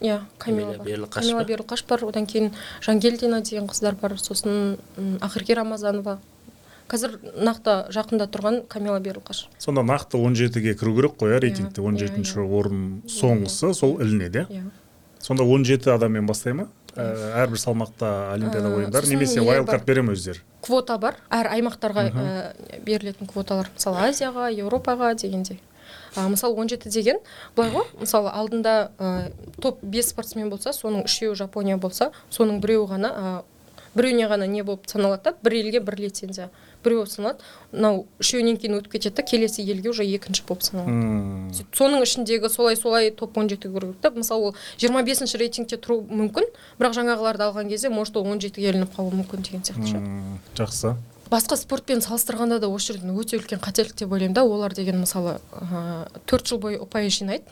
Иә 0.00 0.20
Камила 0.38 0.78
Берліқаш 0.80 1.12
камила 1.28 1.44
берліқаш 1.44 1.84
бар. 1.88 2.04
Одан 2.06 2.24
кейін 2.26 2.52
жангелдина 2.80 3.40
деген 3.42 3.66
қыздар 3.68 3.92
бар. 4.00 4.12
Сосын 4.16 4.78
ақерке 5.20 5.54
рамазанова. 5.54 6.18
Қазір 6.90 7.12
нақты 7.46 7.74
жақында 7.94 8.26
тұрған 8.34 8.60
камила 8.68 8.98
берліқаш 9.00 9.44
сонда 9.62 9.84
нақты 9.86 10.18
17-ге 10.18 10.74
кіру 10.74 10.94
керек 10.96 11.16
қой 11.20 11.36
иә. 11.36 11.40
рейтингте 11.44 11.80
Иә, 11.80 11.94
17-ші 11.94 12.40
иә. 12.42 12.46
орын 12.58 12.84
соңғысы 13.06 13.72
сол 13.74 14.00
ілінеді 14.02 14.42
иә? 14.42 14.46
Иә. 14.50 14.70
Сонда 15.20 15.44
17 15.44 15.86
адаммен 15.94 16.26
бастай 16.26 16.52
ма? 16.56 16.68
Ә, 16.96 17.04
әрбір 17.44 17.60
салмақта 17.62 18.32
олимпиада 18.34 18.66
Ә, 18.72 18.76
ойындары 18.80 19.06
немесе 19.06 19.38
не 19.40 19.46
вайлдкарт 19.46 19.84
бере 19.86 20.02
ме 20.02 20.14
өздері? 20.16 20.40
Квота 20.66 20.96
бар. 20.98 21.14
Әр 21.30 21.46
аймақтарға 21.54 22.06
ә, 22.10 22.80
берілетін 22.82 23.28
квоталар 23.30 23.70
мысалы 23.76 24.08
азияға 24.08 24.48
еуропаға 24.50 25.12
дегендей. 25.14 25.60
А, 26.16 26.26
мысалы 26.28 26.56
17 26.56 26.90
деген 26.90 27.20
былай 27.54 27.70
ғой. 27.70 27.86
Мысалы 28.00 28.32
алдында 28.34 28.90
ә, 28.98 29.30
топ 29.62 29.78
5 29.84 30.08
спортсмен 30.10 30.50
болса 30.50 30.72
соның 30.74 31.04
үшеуі 31.06 31.36
жапония 31.38 31.76
болса 31.78 32.10
соның 32.30 32.58
біреуі 32.60 32.88
ғана 32.90 33.12
ә, 33.14 33.42
біреуіне 33.94 34.26
ғана 34.30 34.46
не 34.50 34.62
болып 34.66 34.86
саналады 34.90 35.30
да 35.30 35.34
бір 35.42 35.60
елге 35.60 35.80
бір 35.80 36.00
лицензия. 36.00 36.50
Біреу 36.84 37.02
болып 37.02 37.10
саналады 37.12 37.44
мынау 37.72 38.06
үшеуінен 38.22 38.56
кейін 38.60 38.78
өтіп 38.80 38.94
кетеді 38.96 39.14
да 39.16 39.22
келесі 39.22 39.62
елге 39.64 39.90
уже 39.92 40.04
екінші 40.06 40.42
болып 40.48 40.62
саналады. 40.66 41.52
Сөйтіп 41.58 41.76
соның 41.80 42.02
ішіндегі 42.06 42.50
солай 42.50 42.76
солай 42.80 43.10
топ 43.10 43.36
17-ге 43.36 43.68
кіру 43.68 43.92
керек 43.92 44.00
та 44.00 44.10
мысалы 44.10 44.50
ол 44.50 44.56
25 44.80 45.34
рейтингте 45.40 45.76
тұру 45.76 46.00
мүмкін 46.08 46.48
бірақ 46.80 46.96
жаңағыларды 46.98 47.46
алған 47.50 47.68
кезде 47.70 47.88
может 47.92 48.16
ол 48.16 48.26
17-ге 48.26 48.70
ілініп 48.72 48.96
қалуы 48.96 49.14
мүмкін 49.22 49.44
деген 49.46 49.62
сияқты 49.62 49.86
ше 49.92 49.96
м, 50.00 50.38
жақсы. 50.56 50.94
Басқа 51.30 51.54
спортпен 51.60 52.00
салыстырғанда 52.02 52.58
да 52.58 52.66
осы 52.66 52.90
жерден 52.92 53.14
өте 53.14 53.36
үлкен 53.38 53.60
қателік 53.62 53.94
деп 53.94 54.10
ойлаймын 54.10 54.34
да 54.34 54.42
олар 54.42 54.72
деген 54.74 54.98
мысалы 55.04 55.36
төрт 56.26 56.48
жыл 56.50 56.58
бойы 56.58 56.80
ұпай 56.82 57.06
жинайды. 57.06 57.44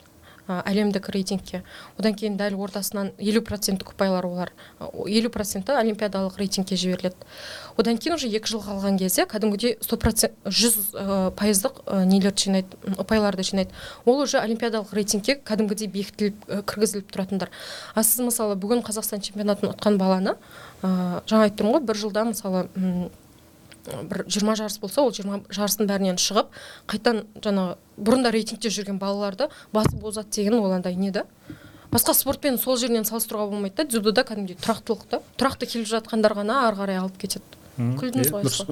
Әлемдік 0.49 1.09
рейтингке. 1.13 1.61
Одан 1.99 2.15
кейін 2.17 2.37
дәл 2.39 2.57
ортасынан 2.59 3.11
елу 3.21 3.41
проценттік 3.45 3.93
ұпайлар 3.93 4.25
олар. 4.25 4.51
Елу 5.05 5.29
проценті 5.29 5.75
олимпиадалық 5.77 6.39
рейтингке 6.39 6.75
жіберіледі. 6.75 7.15
Одан 7.77 7.97
кейін 8.01 8.17
уже 8.17 8.27
екі 8.27 8.49
жыл 8.49 8.63
қалған 8.65 8.97
кезде 8.99 9.25
кәдімгідей 9.29 9.77
сто 9.85 9.97
процент 10.01 10.35
жүз 10.45 10.91
пайыздық 11.39 11.83
нелерді 12.09 12.49
жинайды 12.49 12.81
ұпайларды 12.97 13.45
жинайды. 13.45 13.71
Ол 14.05 14.23
уже 14.25 14.41
олимпиадалық 14.41 14.91
рейтингке 14.97 15.37
кәдімгідей 15.37 15.87
бекітіліп 15.93 16.65
кіргізіліп 16.67 17.13
тұратындар. 17.13 17.53
А 17.95 18.03
сіз 18.03 18.25
мысалы 18.25 18.57
бүгін 18.59 18.83
қазақстан 18.83 19.23
чемпионатын 19.23 19.71
ұтқан 19.71 19.97
баланы 20.01 20.35
ә, 20.81 21.21
жаңа 21.29 21.47
айттым 21.47 21.71
ғой 21.71 21.83
бір 21.85 21.99
жылда 21.99 22.25
мысалы 22.27 22.67
бір 24.09 24.23
жиырма 24.27 24.55
жарыс 24.59 24.79
болса 24.79 25.01
ол 25.01 25.13
жиырма 25.15 25.41
жарыстың 25.49 25.89
бәрінен 25.89 26.19
шығып 26.21 26.51
қайтадан 26.89 27.23
жаңағы 27.43 27.77
бұрында 27.97 28.31
рейтингте 28.35 28.71
жүрген 28.73 28.99
балаларды 29.01 29.49
басып 29.73 30.03
озады 30.05 30.29
деген 30.35 30.59
ол 30.59 30.71
андай 30.71 30.95
не 30.95 31.11
да? 31.11 31.25
Басқа 31.91 32.13
спортпен 32.13 32.59
сол 32.61 32.77
жерінен 32.77 33.05
салыстыруға 33.05 33.49
болмайды 33.49 33.81
да 33.81 33.87
дзюдода 33.89 34.23
кәдімгідей 34.27 34.59
тұрақтылық 34.61 35.07
та 35.09 35.21
тұрақты 35.41 35.65
келіп 35.71 35.89
жатқандар 35.89 36.35
ғана 36.37 36.67
ары 36.67 36.77
қарай 36.77 36.99
алып 37.01 37.17
кетеді. 37.17 37.58
Күлдіңіз 37.79 38.27
е, 38.27 38.33
ғой 38.33 38.43
дұрыс 38.43 38.63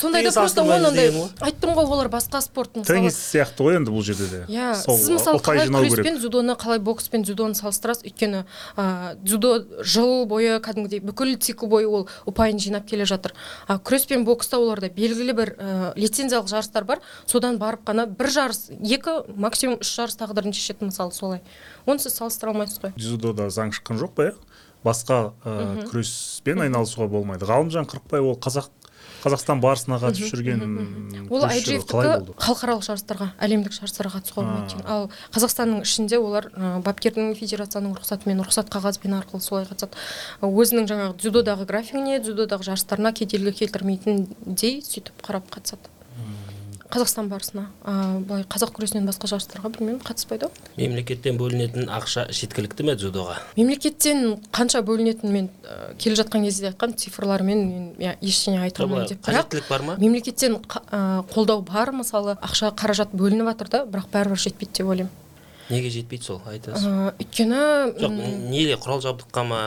сондайда 0.00 0.32
просто 0.32 0.62
оны 0.64 0.88
андай 0.88 1.10
айттым 1.44 1.74
ғой 1.76 1.84
олар 1.84 2.08
басқа 2.12 2.40
спорт 2.44 2.74
мысалы 2.78 3.00
теннис 3.00 3.18
сияқты 3.18 3.66
ғой 3.66 3.76
енді 3.78 3.92
бұл 3.92 4.04
жерде 4.04 4.28
де. 4.30 4.40
Иә 4.48 4.72
сіз 4.80 5.08
мысалы 5.12 5.40
қалай 5.44 5.68
күрес 5.68 6.00
пен 6.02 6.18
дзюдоны 6.18 6.56
қалай 6.60 6.80
бокс 6.80 7.08
пен 7.12 7.24
дзюдоны 7.26 7.54
салыстырасыз? 7.58 8.06
Өйткені 8.08 8.44
ә, 8.76 9.14
дзюдо 9.20 9.52
жыл 9.84 10.26
бойы 10.30 10.58
кәдімгідей 10.64 11.02
бүкіл 11.04 11.36
цикл 11.40 11.68
бойы 11.70 11.88
ол 11.88 12.08
ұпайын 12.30 12.60
жинап 12.62 12.88
келе 12.88 13.06
жатыр. 13.08 13.34
А 13.68 13.78
күрес 13.78 14.08
пен 14.08 14.24
бокста 14.24 14.58
оларда 14.58 14.88
белгілі 14.88 15.36
бір 15.36 15.54
ә, 15.56 15.92
лицензиялық 15.96 16.48
жарыстар 16.50 16.88
бар. 16.88 17.04
Содан 17.26 17.60
барып 17.60 17.84
қана 17.88 18.06
бір 18.08 18.32
жарыс 18.32 18.70
екі 18.80 19.20
максимум 19.36 19.80
үш 19.84 19.92
жарыс 19.96 20.18
тағдырын 20.20 20.56
шешеді 20.56 20.90
мысалы 20.90 21.12
солай. 21.12 21.44
Оны 21.86 22.00
сіз 22.00 22.16
салыстыра 22.16 22.54
алмайсыз 22.54 22.82
ғой. 22.82 22.96
Дзюдода 22.96 23.50
заң 23.52 23.74
шыққан 23.76 24.00
жоқ 24.00 24.16
па 24.16 24.30
иә? 24.30 24.34
Басқа 24.84 25.32
ә, 25.44 25.86
күреспен 25.90 26.64
айналысуға 26.66 27.08
болмайды. 27.12 27.48
Ғалымжан 27.48 27.88
қырықбай 27.90 28.22
ол 28.24 28.38
қазақ 28.40 28.70
қазақстан 29.20 29.60
барысына 29.60 29.98
қатысып 30.00 30.32
жүрген 30.32 30.62
ол 31.28 31.44
қалай 31.44 32.20
болды? 32.20 32.34
халықаралық 32.40 32.86
жарыстарға 32.86 33.28
әлемдік 33.44 33.74
жарыстарға 33.76 34.16
қатысуға 34.16 34.44
болмайды 34.46 34.84
ал 34.88 35.10
қазақстанның 35.34 35.84
ішінде 35.84 36.20
олар 36.20 36.48
ә, 36.54 36.80
бапкердің 36.84 37.34
федерацияның 37.36 37.98
рұқсатымен 38.00 38.40
рұқсат 38.46 38.72
қағазбен 38.72 39.18
арқылы 39.20 39.44
солай 39.44 39.68
қатысады. 39.68 40.00
А 40.40 40.48
өзінің 40.48 40.88
жаңағы 40.88 41.18
дзюдодағы 41.20 41.68
графигіне 41.68 42.20
дзюдодағы 42.24 42.70
жарыстарына 42.70 43.12
кедергі 43.12 43.52
келтірмейтіндей 43.60 44.80
сөйтіп 44.86 45.20
қарап 45.26 45.52
қатысады. 45.52 45.92
Қазақстан 46.90 47.28
барысына 47.30 47.66
а, 47.84 48.18
былай 48.18 48.42
қазақ 48.50 48.72
күресінен 48.74 49.06
басқа 49.06 49.28
жарыстарға 49.30 49.70
білмеймін 49.76 50.00
қатыспайды 50.02 50.48
ғой. 50.48 50.70
Мемлекеттен 50.76 51.38
бөлінетін 51.38 51.86
ақша 51.94 52.26
жеткілікті 52.34 52.86
ме 52.88 52.96
дзюдоға? 52.98 53.36
Мемлекеттен 53.56 54.40
қанша 54.50 54.82
бөлінетінін 54.86 55.32
мен 55.36 55.48
ә, 55.62 55.94
келе 56.02 56.18
жатқан 56.18 56.44
кезде 56.48 56.66
де 56.66 56.72
айтқан 56.72 56.96
цифрлармен 56.98 57.64
мен 57.96 58.16
ештеңе 58.20 58.64
айта 58.66 58.82
алмаймын 58.84 59.08
деп. 59.14 59.22
қажеттілік 59.24 59.68
бар 59.70 59.86
ма? 59.86 59.96
мемлекеттен 60.02 60.58
ә, 60.58 61.24
қолдау 61.30 61.62
бар 61.62 61.92
мысалы 61.94 62.36
ақша 62.42 62.74
қаражат 62.74 63.14
бөлініп 63.14 63.52
жатыр 63.54 63.70
да 63.70 63.84
бірақ 63.86 64.10
бәрібір 64.10 64.42
жетпейді 64.48 64.80
деп 64.82 64.94
ойлаймын. 64.94 65.16
Неге 65.70 65.90
жетпейді 65.94 66.24
сол 66.26 66.40
айтыңыз 66.50 66.82
ә, 66.82 67.12
өйткені 67.22 67.60
жоқ 68.02 68.16
неге 68.50 68.74
құрал 68.82 69.04
жабдыққа 69.04 69.44
ма 69.46 69.60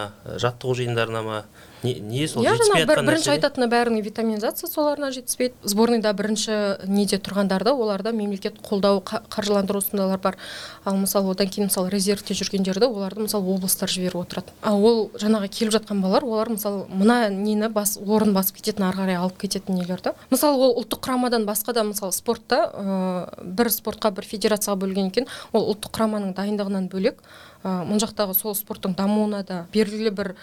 жаттығу 0.44 0.76
жиындарына 0.82 1.22
ма? 1.24 1.46
Не, 1.84 1.94
не 2.00 2.28
сол 2.28 2.44
иә 2.44 2.54
жаңағы 2.60 2.88
бір, 2.90 3.02
бірінші 3.10 3.30
айтатыны 3.34 3.68
бәрінің 3.72 4.04
витаминизация 4.06 4.70
соларына 4.72 5.12
жетіспейді 5.16 5.56
сборныйда 5.68 6.14
бірінші 6.16 6.58
неде 6.88 7.20
тұрғандарда 7.20 7.74
оларда 7.76 8.14
мемлекет 8.16 8.60
қолдау 8.64 9.02
қа- 9.04 9.22
қаржыландыру 9.28 9.82
сондайлар 9.84 10.20
бар 10.24 10.38
ал 10.86 10.98
мысалы 10.98 11.32
одан 11.36 11.48
кейін 11.52 11.68
мысалы 11.70 11.92
резервте 11.94 12.34
жүргендерді 12.40 12.88
оларды 12.88 13.26
мысалы 13.28 13.54
облыстар 13.56 13.92
жіберіп 13.92 14.24
отырады 14.24 14.56
ал 14.62 14.80
ол 14.84 15.02
жаңағы 15.20 15.50
келіп 15.52 15.76
жатқан 15.78 16.02
балалар 16.04 16.24
олар 16.24 16.50
мысалы 16.56 16.86
мына 16.90 17.30
нені 17.30 17.70
бас 17.74 17.98
орын 18.00 18.34
басып 18.34 18.62
кететін 18.62 18.88
ары 18.90 19.04
қарай 19.04 19.20
алып 19.20 19.38
кететін 19.44 19.80
нелер 19.82 20.02
да 20.04 20.16
мысалы 20.32 20.58
ол 20.70 20.78
ұлттық 20.84 21.04
құрамадан 21.08 21.48
басқа 21.48 21.74
да 21.74 21.84
мысалы 21.84 22.12
спортта 22.16 22.64
ә, 22.74 23.44
бір 23.44 23.72
спортқа 23.74 24.12
бір 24.16 24.28
федерацияға 24.30 24.80
бөлген 24.86 25.12
екен 25.12 25.28
ол 25.52 25.74
ұлттық 25.74 25.92
құраманың 25.98 26.36
дайындығынан 26.38 26.88
бөлек 26.92 27.20
мына 27.64 28.00
жақтағы 28.04 28.36
сол 28.38 28.56
спорттың 28.58 28.96
дамуына 28.98 29.44
да 29.48 29.64
белгілі 29.74 30.12
бір 30.16 30.34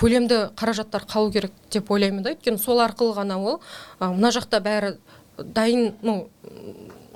көлемді 0.00 0.40
қаражаттар 0.58 1.06
қалу 1.10 1.32
керек 1.32 1.52
деп 1.70 1.90
ойлаймын 1.90 2.24
да. 2.24 2.34
Өйткені 2.34 2.58
сол 2.58 2.82
арқылы 2.82 3.14
ғана 3.18 3.38
ол 3.38 3.60
мына 4.00 4.32
жақта 4.34 4.60
бәрі 4.64 4.96
дайын 5.38 5.94
ну 6.02 6.28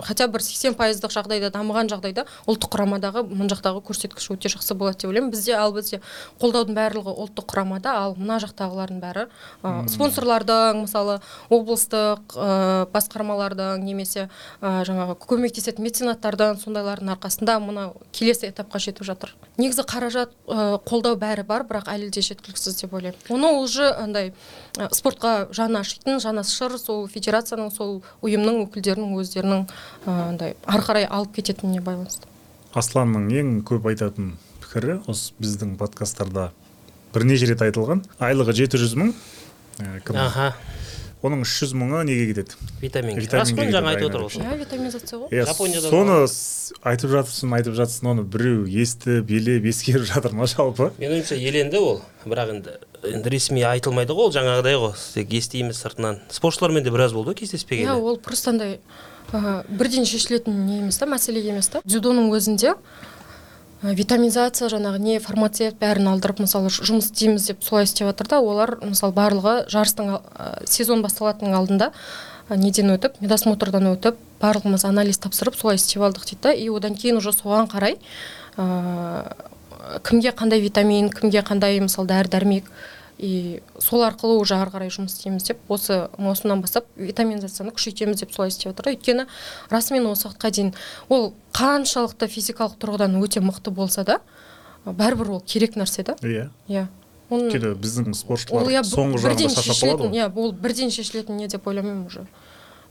хотя 0.02 0.26
бір 0.28 0.42
сексен 0.42 0.74
пайыздық 0.78 1.12
жағдайда 1.14 1.50
дамыған 1.54 1.90
жағдайда 1.92 2.24
ұлттық 2.48 2.72
құрамадағы 2.74 3.24
мына 3.28 3.48
жақтағы 3.52 3.82
көрсеткіш 3.88 4.30
өте 4.34 4.52
жақсы 4.52 4.74
болады 4.78 5.02
деп 5.02 5.10
ойлаймын. 5.10 5.30
Бізде 5.32 5.56
ал 5.58 5.72
бізде 5.72 6.00
қолдаудың 6.40 6.76
барлығы 6.76 7.14
ұлттық 7.24 7.48
құрамада 7.50 7.94
ал 7.98 8.16
мына 8.18 8.38
жақтағылардың 8.42 9.00
бәрі 9.02 9.26
ә, 9.62 9.88
спонсорлардың 9.90 10.82
мысалы 10.84 11.18
облыстық 11.50 12.36
ә, 12.36 12.86
басқармалардың 12.92 13.84
немесе 13.84 14.28
ә, 14.60 14.84
жаңағы 14.88 15.18
көмектесетін 15.24 15.86
меценаттардың 15.86 16.60
сондайлардың 16.62 17.12
арқасында 17.16 17.58
мына 17.64 17.90
келесі 18.12 18.48
этапқа 18.52 18.80
жетіп 18.82 19.06
жатыр. 19.08 19.34
Негізі 19.58 19.84
қаражат 19.88 20.34
ә, 20.46 20.78
қолдау 20.86 21.18
бәрі 21.18 21.44
бар 21.46 21.66
бірақ 21.68 21.90
әлі 21.92 22.10
де 22.14 22.22
жеткіліксіз 22.22 22.78
деп 22.82 22.94
ойлаймын. 22.94 23.18
Оны 23.28 23.52
уже 23.58 23.90
андай 23.90 24.32
ә, 24.76 24.88
спортқа 24.94 25.48
жаны 25.52 25.80
ашитын 25.82 26.20
жанашыр 26.22 26.78
сол 26.78 27.06
федерацияның 27.10 27.72
сол 27.74 28.02
ұйымның 28.22 28.62
өкілдерінің 28.66 29.16
өздерінің 29.18 29.66
андай 30.06 30.56
ары 30.66 30.84
қарай 30.86 31.06
алып 31.06 31.34
кететініне 31.38 31.82
байланысты. 31.84 32.28
Асланның 32.78 33.30
ең 33.32 33.52
көп 33.68 33.88
айтатын 33.90 34.34
пікірі 34.62 35.00
осы 35.08 35.32
біздің 35.40 35.76
подкасттарда 35.80 36.50
бірнеше 37.14 37.48
рет 37.50 37.64
айтылған. 37.64 38.04
Айлығы 38.20 38.54
жеті 38.62 38.80
жүз 38.82 38.98
мың. 39.00 39.14
Кім? 40.04 40.18
Аха. 40.18 40.52
Оның 41.18 41.40
үш 41.42 41.50
жүз 41.64 41.72
мыңы 41.74 42.04
неге 42.06 42.28
кетеді? 42.28 42.54
Витаминге 42.78 43.24
қой 43.26 43.72
жаңа 43.74 43.90
айтып 43.90 44.06
отыр 44.06 44.22
ғой 44.22 44.36
иә 44.38 44.58
витаминизация 44.60 45.18
ғой 45.18 45.40
Жапонияда 45.48 45.90
соны 45.90 46.18
айтып 46.86 47.10
жатырсың 47.10 47.54
айтып 47.58 47.74
жатырсың 47.74 48.10
оны 48.12 48.22
біреу 48.22 48.60
естіп 48.70 49.32
елеп 49.34 49.66
ескеріп 49.66 50.06
жатыр 50.06 50.36
ма 50.38 50.46
жалпы? 50.46 50.92
Менің 51.00 51.16
ойымша 51.18 51.40
еленді 51.42 51.80
ол. 51.82 51.98
Бірақ 52.22 52.52
енді 52.54 52.76
енді 53.02 53.34
ресми 53.34 53.66
айтылмайды 53.66 54.14
ғой 54.14 54.28
ол 54.28 54.34
жаңағыдай 54.36 54.78
ғой. 54.78 54.94
Тек 55.16 55.34
естиміз 55.34 55.82
сыртынан. 55.82 56.22
Спортшылармен 56.30 56.86
де 56.86 56.94
біраз 56.94 57.16
болды 57.16 57.34
ғой 57.34 57.40
кездеспегелі 57.42 57.90
иә 57.90 57.98
ол 57.98 58.22
просто 58.22 58.54
андай 58.54 58.78
ә, 59.32 59.62
бірден 59.68 60.06
шешілетін 60.08 60.64
не 60.66 60.80
емес 60.82 60.98
та 60.98 61.06
мәселе 61.06 61.42
емес 61.44 61.68
та? 61.72 61.82
Дзюдоның 61.84 62.30
өзінде 62.32 62.74
ә, 62.74 63.92
витаминизация 63.94 64.70
жаңағы 64.72 65.02
не 65.02 65.18
фармацевт 65.22 65.78
бәрін 65.80 66.10
алдырып 66.12 66.40
мысалы 66.44 66.72
жұмыс 66.72 67.10
істейміз 67.10 67.50
деп 67.50 67.62
солай 67.66 67.88
істеп 67.88 68.08
жатыр 68.08 68.30
да 68.32 68.40
олар 68.40 68.78
мысалы 68.82 69.14
барлығы 69.16 69.54
жарыстың 69.72 70.16
ә, 70.16 70.48
сезон 70.66 71.04
басталатынның 71.04 71.58
алдында 71.58 71.92
ә, 72.48 72.56
неден 72.56 72.94
өтіп 72.96 73.20
медосмотрдан 73.20 73.92
өтіп 73.92 74.18
барлығымыз 74.42 74.86
анализ 74.88 75.20
тапсырып 75.20 75.58
солай 75.58 75.76
істеп 75.76 76.02
алдық 76.08 76.24
дейді 76.24 76.42
да. 76.42 76.52
И 76.52 76.68
одан 76.68 76.94
кейін 76.94 77.20
уже 77.20 77.34
соған 77.36 77.68
қарай 77.68 77.98
ә, 78.56 79.34
кімге 80.04 80.32
қандай 80.32 80.60
витамин 80.60 81.10
кімге 81.10 81.42
қандай 81.46 81.80
мысалы 81.80 82.08
дәрі 82.08 82.32
дәрмек 82.32 82.70
и 83.18 83.62
сол 83.82 84.04
арқылы 84.06 84.38
уже 84.38 84.54
ары 84.54 84.70
қарай 84.70 84.92
жұмыс 84.94 85.16
істейміз 85.16 85.46
деп 85.50 85.58
осы 85.68 86.06
маусымнан 86.18 86.62
бастап 86.62 86.86
витаминизацияны 86.96 87.74
күшейтеміз 87.74 88.22
деп 88.22 88.32
солай 88.32 88.52
істеп 88.52 88.72
жатыр. 88.72 88.92
Өйткені 88.94 89.26
расымен 89.70 90.06
осы 90.06 90.28
уақытқа 90.28 90.50
дейін 90.54 90.72
ол 91.08 91.32
қаншалықты 91.52 92.30
физикалық 92.30 92.78
тұрғыдан 92.78 93.18
өте 93.18 93.42
мықты 93.42 93.74
болса 93.74 94.04
да 94.06 94.20
бәрібір 94.86 95.34
ол 95.38 95.42
керек 95.42 95.74
нәрсе 95.76 96.06
да. 96.06 96.16
Иә. 96.22 96.48
Иә. 96.70 96.86
Өйткені 97.28 97.74
біздің 97.76 98.14
спортшылар 98.16 98.70
иә 98.70 98.84
соңғы 98.86 99.24
жағында 99.26 99.52
шаршап 99.52 99.82
қалады 99.82 100.08
ғой. 100.08 100.16
иә 100.16 100.30
ол 100.32 100.52
бірден 100.52 100.94
шешілетін 100.94 101.36
не 101.36 101.48
деп 101.48 101.66
ойламаймын 101.66 102.06
уже. 102.06 102.24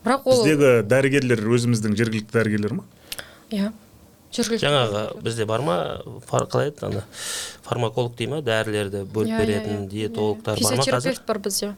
Бірақ 0.03 0.27
ол 0.27 0.43
біздегі 0.43 0.83
дәрігерлер 0.85 1.41
өзіміздің 1.55 1.95
жергілікті 1.97 2.35
дәрігерлер 2.35 2.75
ма? 2.81 2.83
Иә. 3.49 3.71
Жергілікті 4.33 4.65
жаңағы 4.65 5.01
бізде 5.23 5.45
бар 5.49 5.61
ма? 5.65 5.75
Фар, 6.27 6.45
қалай 6.51 6.71
еді 6.71 6.85
ана? 6.87 7.03
Фармаколог 7.63 8.15
дей 8.17 8.27
ма? 8.27 8.41
дәрілерді 8.41 9.03
бөліп 9.05 9.31
Иә, 9.31 9.37
иә, 9.37 9.45
беретін 9.45 9.83
иә. 9.85 9.89
диетологтар 9.91 10.59
бар 10.63 10.77
ма 10.77 10.83
қазір? 10.83 11.19
бар 11.27 11.39
бізде. 11.39 11.75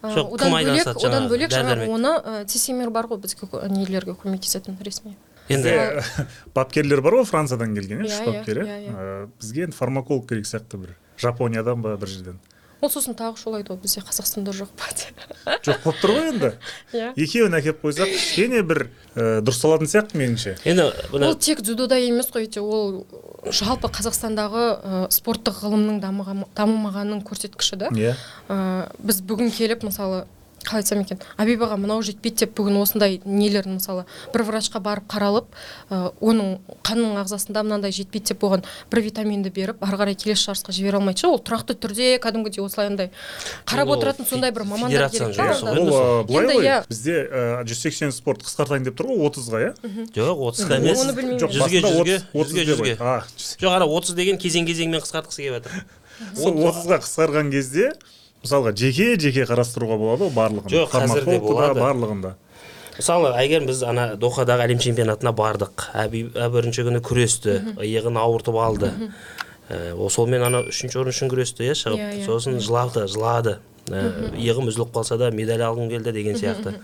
Ә, 0.00 0.14
Жоқ, 0.14 0.30
одан 0.32 0.38
кім 0.38 0.54
бөлек 0.54 0.68
айналысады 0.70 1.06
одан 1.06 1.26
бөлек 1.28 1.50
жаңағы 1.52 1.88
оны 1.92 2.12
ә, 2.24 2.44
цисемир 2.48 2.90
бар 2.90 3.06
ғой 3.10 3.18
бізге 3.20 3.48
нелерге 3.68 4.14
көмектесетін 4.16 4.78
ресми. 4.80 5.16
Енді 5.50 5.68
бізде 5.74 6.26
бапкерлер 6.54 7.02
бар 7.04 7.18
ғой 7.20 7.26
франциядан 7.28 7.74
келген 7.76 8.00
иә 8.00 8.06
Иә, 8.06 8.08
үш 8.08 8.20
иә, 8.20 8.26
бапкер 8.32 8.62
иә, 8.62 8.78
иә. 8.86 8.94
Ә, 8.94 9.28
бізге 9.40 9.66
енді 9.66 9.76
фармаколог 9.76 10.28
керек 10.28 10.46
сияқты 10.46 10.78
бір. 10.80 10.96
Жапониядан 11.20 11.82
ба 11.82 11.96
бір 12.00 12.08
жерден? 12.08 12.38
Ол 12.80 12.90
сосын 12.92 13.16
тағы 13.18 13.36
шулайды 13.40 13.72
ғой 13.72 13.80
бізде 13.82 14.02
қазақстанда 14.04 14.54
жоқ 14.56 14.72
па 14.78 14.88
деп. 14.96 15.22
Жоқ 15.66 15.82
болып 15.84 16.00
тұр 16.00 16.14
ғой 16.16 16.28
енді. 16.32 16.50
Иә. 16.96 17.12
Екеуін 17.20 17.56
әкеліп 17.58 17.84
қойсақ 17.84 18.10
кішкене 18.14 18.62
бір 18.66 18.82
ә, 19.14 19.40
дұрысталатын 19.44 19.90
сияқты 19.90 20.20
меніңше. 20.20 20.56
Енді 20.64 20.88
ол 21.20 21.36
тек 21.36 21.62
дзюдода 21.64 22.00
емес 22.00 22.32
қой 22.32 22.48
өйте 22.48 22.64
ол 22.64 23.04
жалпы 23.46 23.92
қазақстандағы 23.92 24.66
ә, 24.80 25.04
спорттық 25.12 25.62
ғылымның 25.64 26.00
дамымағанының 26.56 27.24
көрсеткіші 27.28 27.80
да. 27.84 27.92
Иә. 27.92 28.16
Ә, 28.48 28.90
біз 28.98 29.22
бүгін 29.24 29.52
келіп 29.54 29.84
мысалы 29.88 30.24
қалай 30.64 30.82
айтсам 30.82 31.00
екен? 31.00 31.20
Абибаға 31.40 31.76
мынау 31.80 32.02
жетпейді 32.04 32.44
деп 32.44 32.52
бүгін 32.58 32.80
осындай 32.82 33.20
нелерін 33.24 33.78
мысалы 33.78 34.04
бір 34.34 34.44
врачқа 34.48 34.80
барып 34.84 35.06
қаралып 35.10 35.48
ә, 35.90 36.12
оның 36.20 36.58
қанның 36.84 37.16
ағзасында 37.22 37.62
мынандай 37.64 37.94
жетпейді 37.96 38.34
деп 38.34 38.44
оған 38.44 38.64
бір 38.92 39.02
витаминді 39.06 39.52
беріп 39.56 39.80
ары 39.84 40.00
қарай 40.00 40.18
келесі 40.20 40.50
жарысқа 40.50 40.74
жібере 40.76 41.00
алмайды 41.00 41.22
ше 41.22 41.30
ол 41.30 41.40
тұрақты 41.40 41.76
түрде 41.80 42.10
кәдімгідей 42.20 42.64
осылай 42.64 42.90
андай 42.92 43.10
қарап 43.64 43.88
ол 43.88 43.96
отыратын 43.96 44.28
сондай 44.28 44.52
бір 44.52 44.66
мамандар 44.68 45.08
керек 45.10 45.40
ол 45.64 46.24
былай 46.28 46.50
ғой 46.50 46.68
иә. 46.68 46.76
бізде 46.88 47.16
жүз 47.64 47.82
сексен 47.86 48.12
спорт 48.12 48.44
қысқартайын 48.44 48.84
деп 48.84 49.00
тұр 49.00 49.14
ғой 49.14 49.30
отызға 49.30 49.62
иә? 49.64 49.72
Жоқ 50.14 50.44
отызға 50.50 50.78
емес. 50.80 51.00
Оны 51.04 51.16
білмеймін. 51.16 51.40
жоқ 51.40 51.56
жүзге 51.56 51.82
жүзге 51.86 52.16
30 52.34 52.54
жүзге 52.54 52.64
жүзге. 52.68 52.94
жоқ 53.64 53.76
ана 53.76 53.88
отыз 53.88 54.14
деген 54.18 54.40
кезең 54.40 54.68
кезеңмен 54.68 55.04
қысқартқысы 55.04 55.44
келіп 55.44 55.60
жатыр. 55.60 55.84
Сол 56.36 56.58
отызға 56.68 57.00
қысқарған 57.04 57.50
кезде 57.52 57.92
мысалға 58.44 58.72
жеке 58.76 59.14
жеке 59.20 59.44
қарастыруға 59.48 59.98
болады 60.00 60.28
ғой 60.28 60.34
барлығын. 60.36 60.70
Жоқ, 60.72 60.92
қазір 60.94 61.24
де 61.24 61.38
Фармакологты 61.38 61.40
да, 61.40 61.44
болады. 61.46 61.80
барлығында. 61.84 62.32
Мысалы 63.00 63.32
әйгерім 63.40 63.68
біз 63.70 63.82
ана 63.88 64.06
дохадағы 64.20 64.66
әлем 64.66 64.80
чемпионатына 64.82 65.32
бардық. 65.36 65.86
Әби 65.96 66.26
ә, 66.34 66.48
бірінші 66.52 66.84
күні 66.88 67.00
күресті. 67.04 67.56
Иығын 67.80 68.18
ауыртып 68.20 68.58
алды. 68.60 68.90
Ә, 69.70 69.94
сонымен 70.12 70.44
ана 70.48 70.64
үшінші 70.68 71.00
орын 71.00 71.14
үшін 71.14 71.32
күресті 71.32 71.68
иә 71.68 71.76
шығып. 71.80 72.00
Иә, 72.00 72.10
иә, 72.20 72.26
сосын 72.26 72.58
жылады 72.60 73.06
жылады. 73.08 73.58
Ә, 73.88 74.02
иығым 74.36 74.68
үзіліп 74.68 74.92
қалса 74.96 75.16
да 75.20 75.30
медаль 75.32 75.64
алғым 75.64 75.88
келді 75.92 76.12
деген 76.12 76.36
сияқты. 76.36 76.74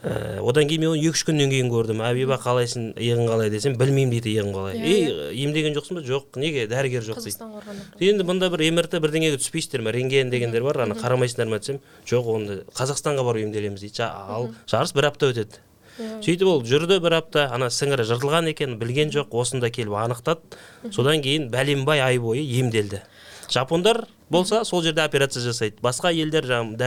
Ә, 0.00 0.40
одан 0.40 0.64
кейін 0.64 0.80
мен 0.80 0.90
оны 0.94 1.00
екі 1.02 1.12
үш 1.12 1.22
күннен 1.28 1.50
кейін 1.52 1.68
көрдім. 1.68 1.98
Әбиба 2.00 2.38
қалайсың 2.40 2.94
иығың 2.96 3.26
қалай 3.28 3.50
десем 3.52 3.74
білмеймін 3.76 4.14
дейді 4.14 4.32
иығың 4.32 4.54
қалай. 4.54 4.78
Иә, 4.80 4.94
ей 5.34 5.42
емдеген 5.44 5.76
жоқсың 5.76 5.98
ба? 5.98 6.04
Жоқ 6.06 6.38
неге? 6.40 6.64
дәрігер 6.70 7.04
жоқ 7.04 7.20
дейді. 7.20 8.08
Енді 8.08 8.24
мұнда 8.24 8.48
бір 8.54 8.64
мрт 8.78 8.96
бірдеңеге 8.96 9.36
түспейсіздер 9.42 9.84
ме? 9.84 9.92
Рентген 9.92 10.32
дегендер 10.32 10.64
бар 10.64 10.86
ана 10.86 10.96
қарамайсыңдар 10.96 11.52
ма 11.52 11.60
десем? 11.60 11.82
Жоқ 12.08 12.30
оны 12.32 12.62
қазақстанға 12.72 13.26
барып 13.28 13.44
емделеміз 13.44 13.84
дейді. 13.84 14.08
Ал 14.08 14.48
жарыс 14.64 14.96
бір 14.96 15.10
апта 15.10 15.34
өтеді. 15.34 15.60
Сөйтіп 16.00 16.48
ол 16.48 16.62
жүрді 16.64 16.96
бір 17.04 17.18
апта 17.18 17.50
ана 17.52 17.68
сіңірі 17.68 18.06
жыртылған 18.08 18.48
екен 18.54 18.78
білген 18.80 19.12
жоқ 19.12 19.34
осында 19.36 19.68
келіп 19.68 19.98
анықтады. 20.00 20.56
Содан 20.94 21.20
кейін 21.20 21.50
бәленбай 21.52 22.00
ай 22.00 22.16
бойы 22.22 22.40
емделді. 22.40 23.02
Жапондар 23.50 24.06
болса 24.30 24.64
сол 24.64 24.82
жерде 24.82 25.02
операция 25.02 25.42
жасайды. 25.42 25.76
Басқа 25.82 26.12
елдер 26.14 26.46
жаңағы 26.46 26.78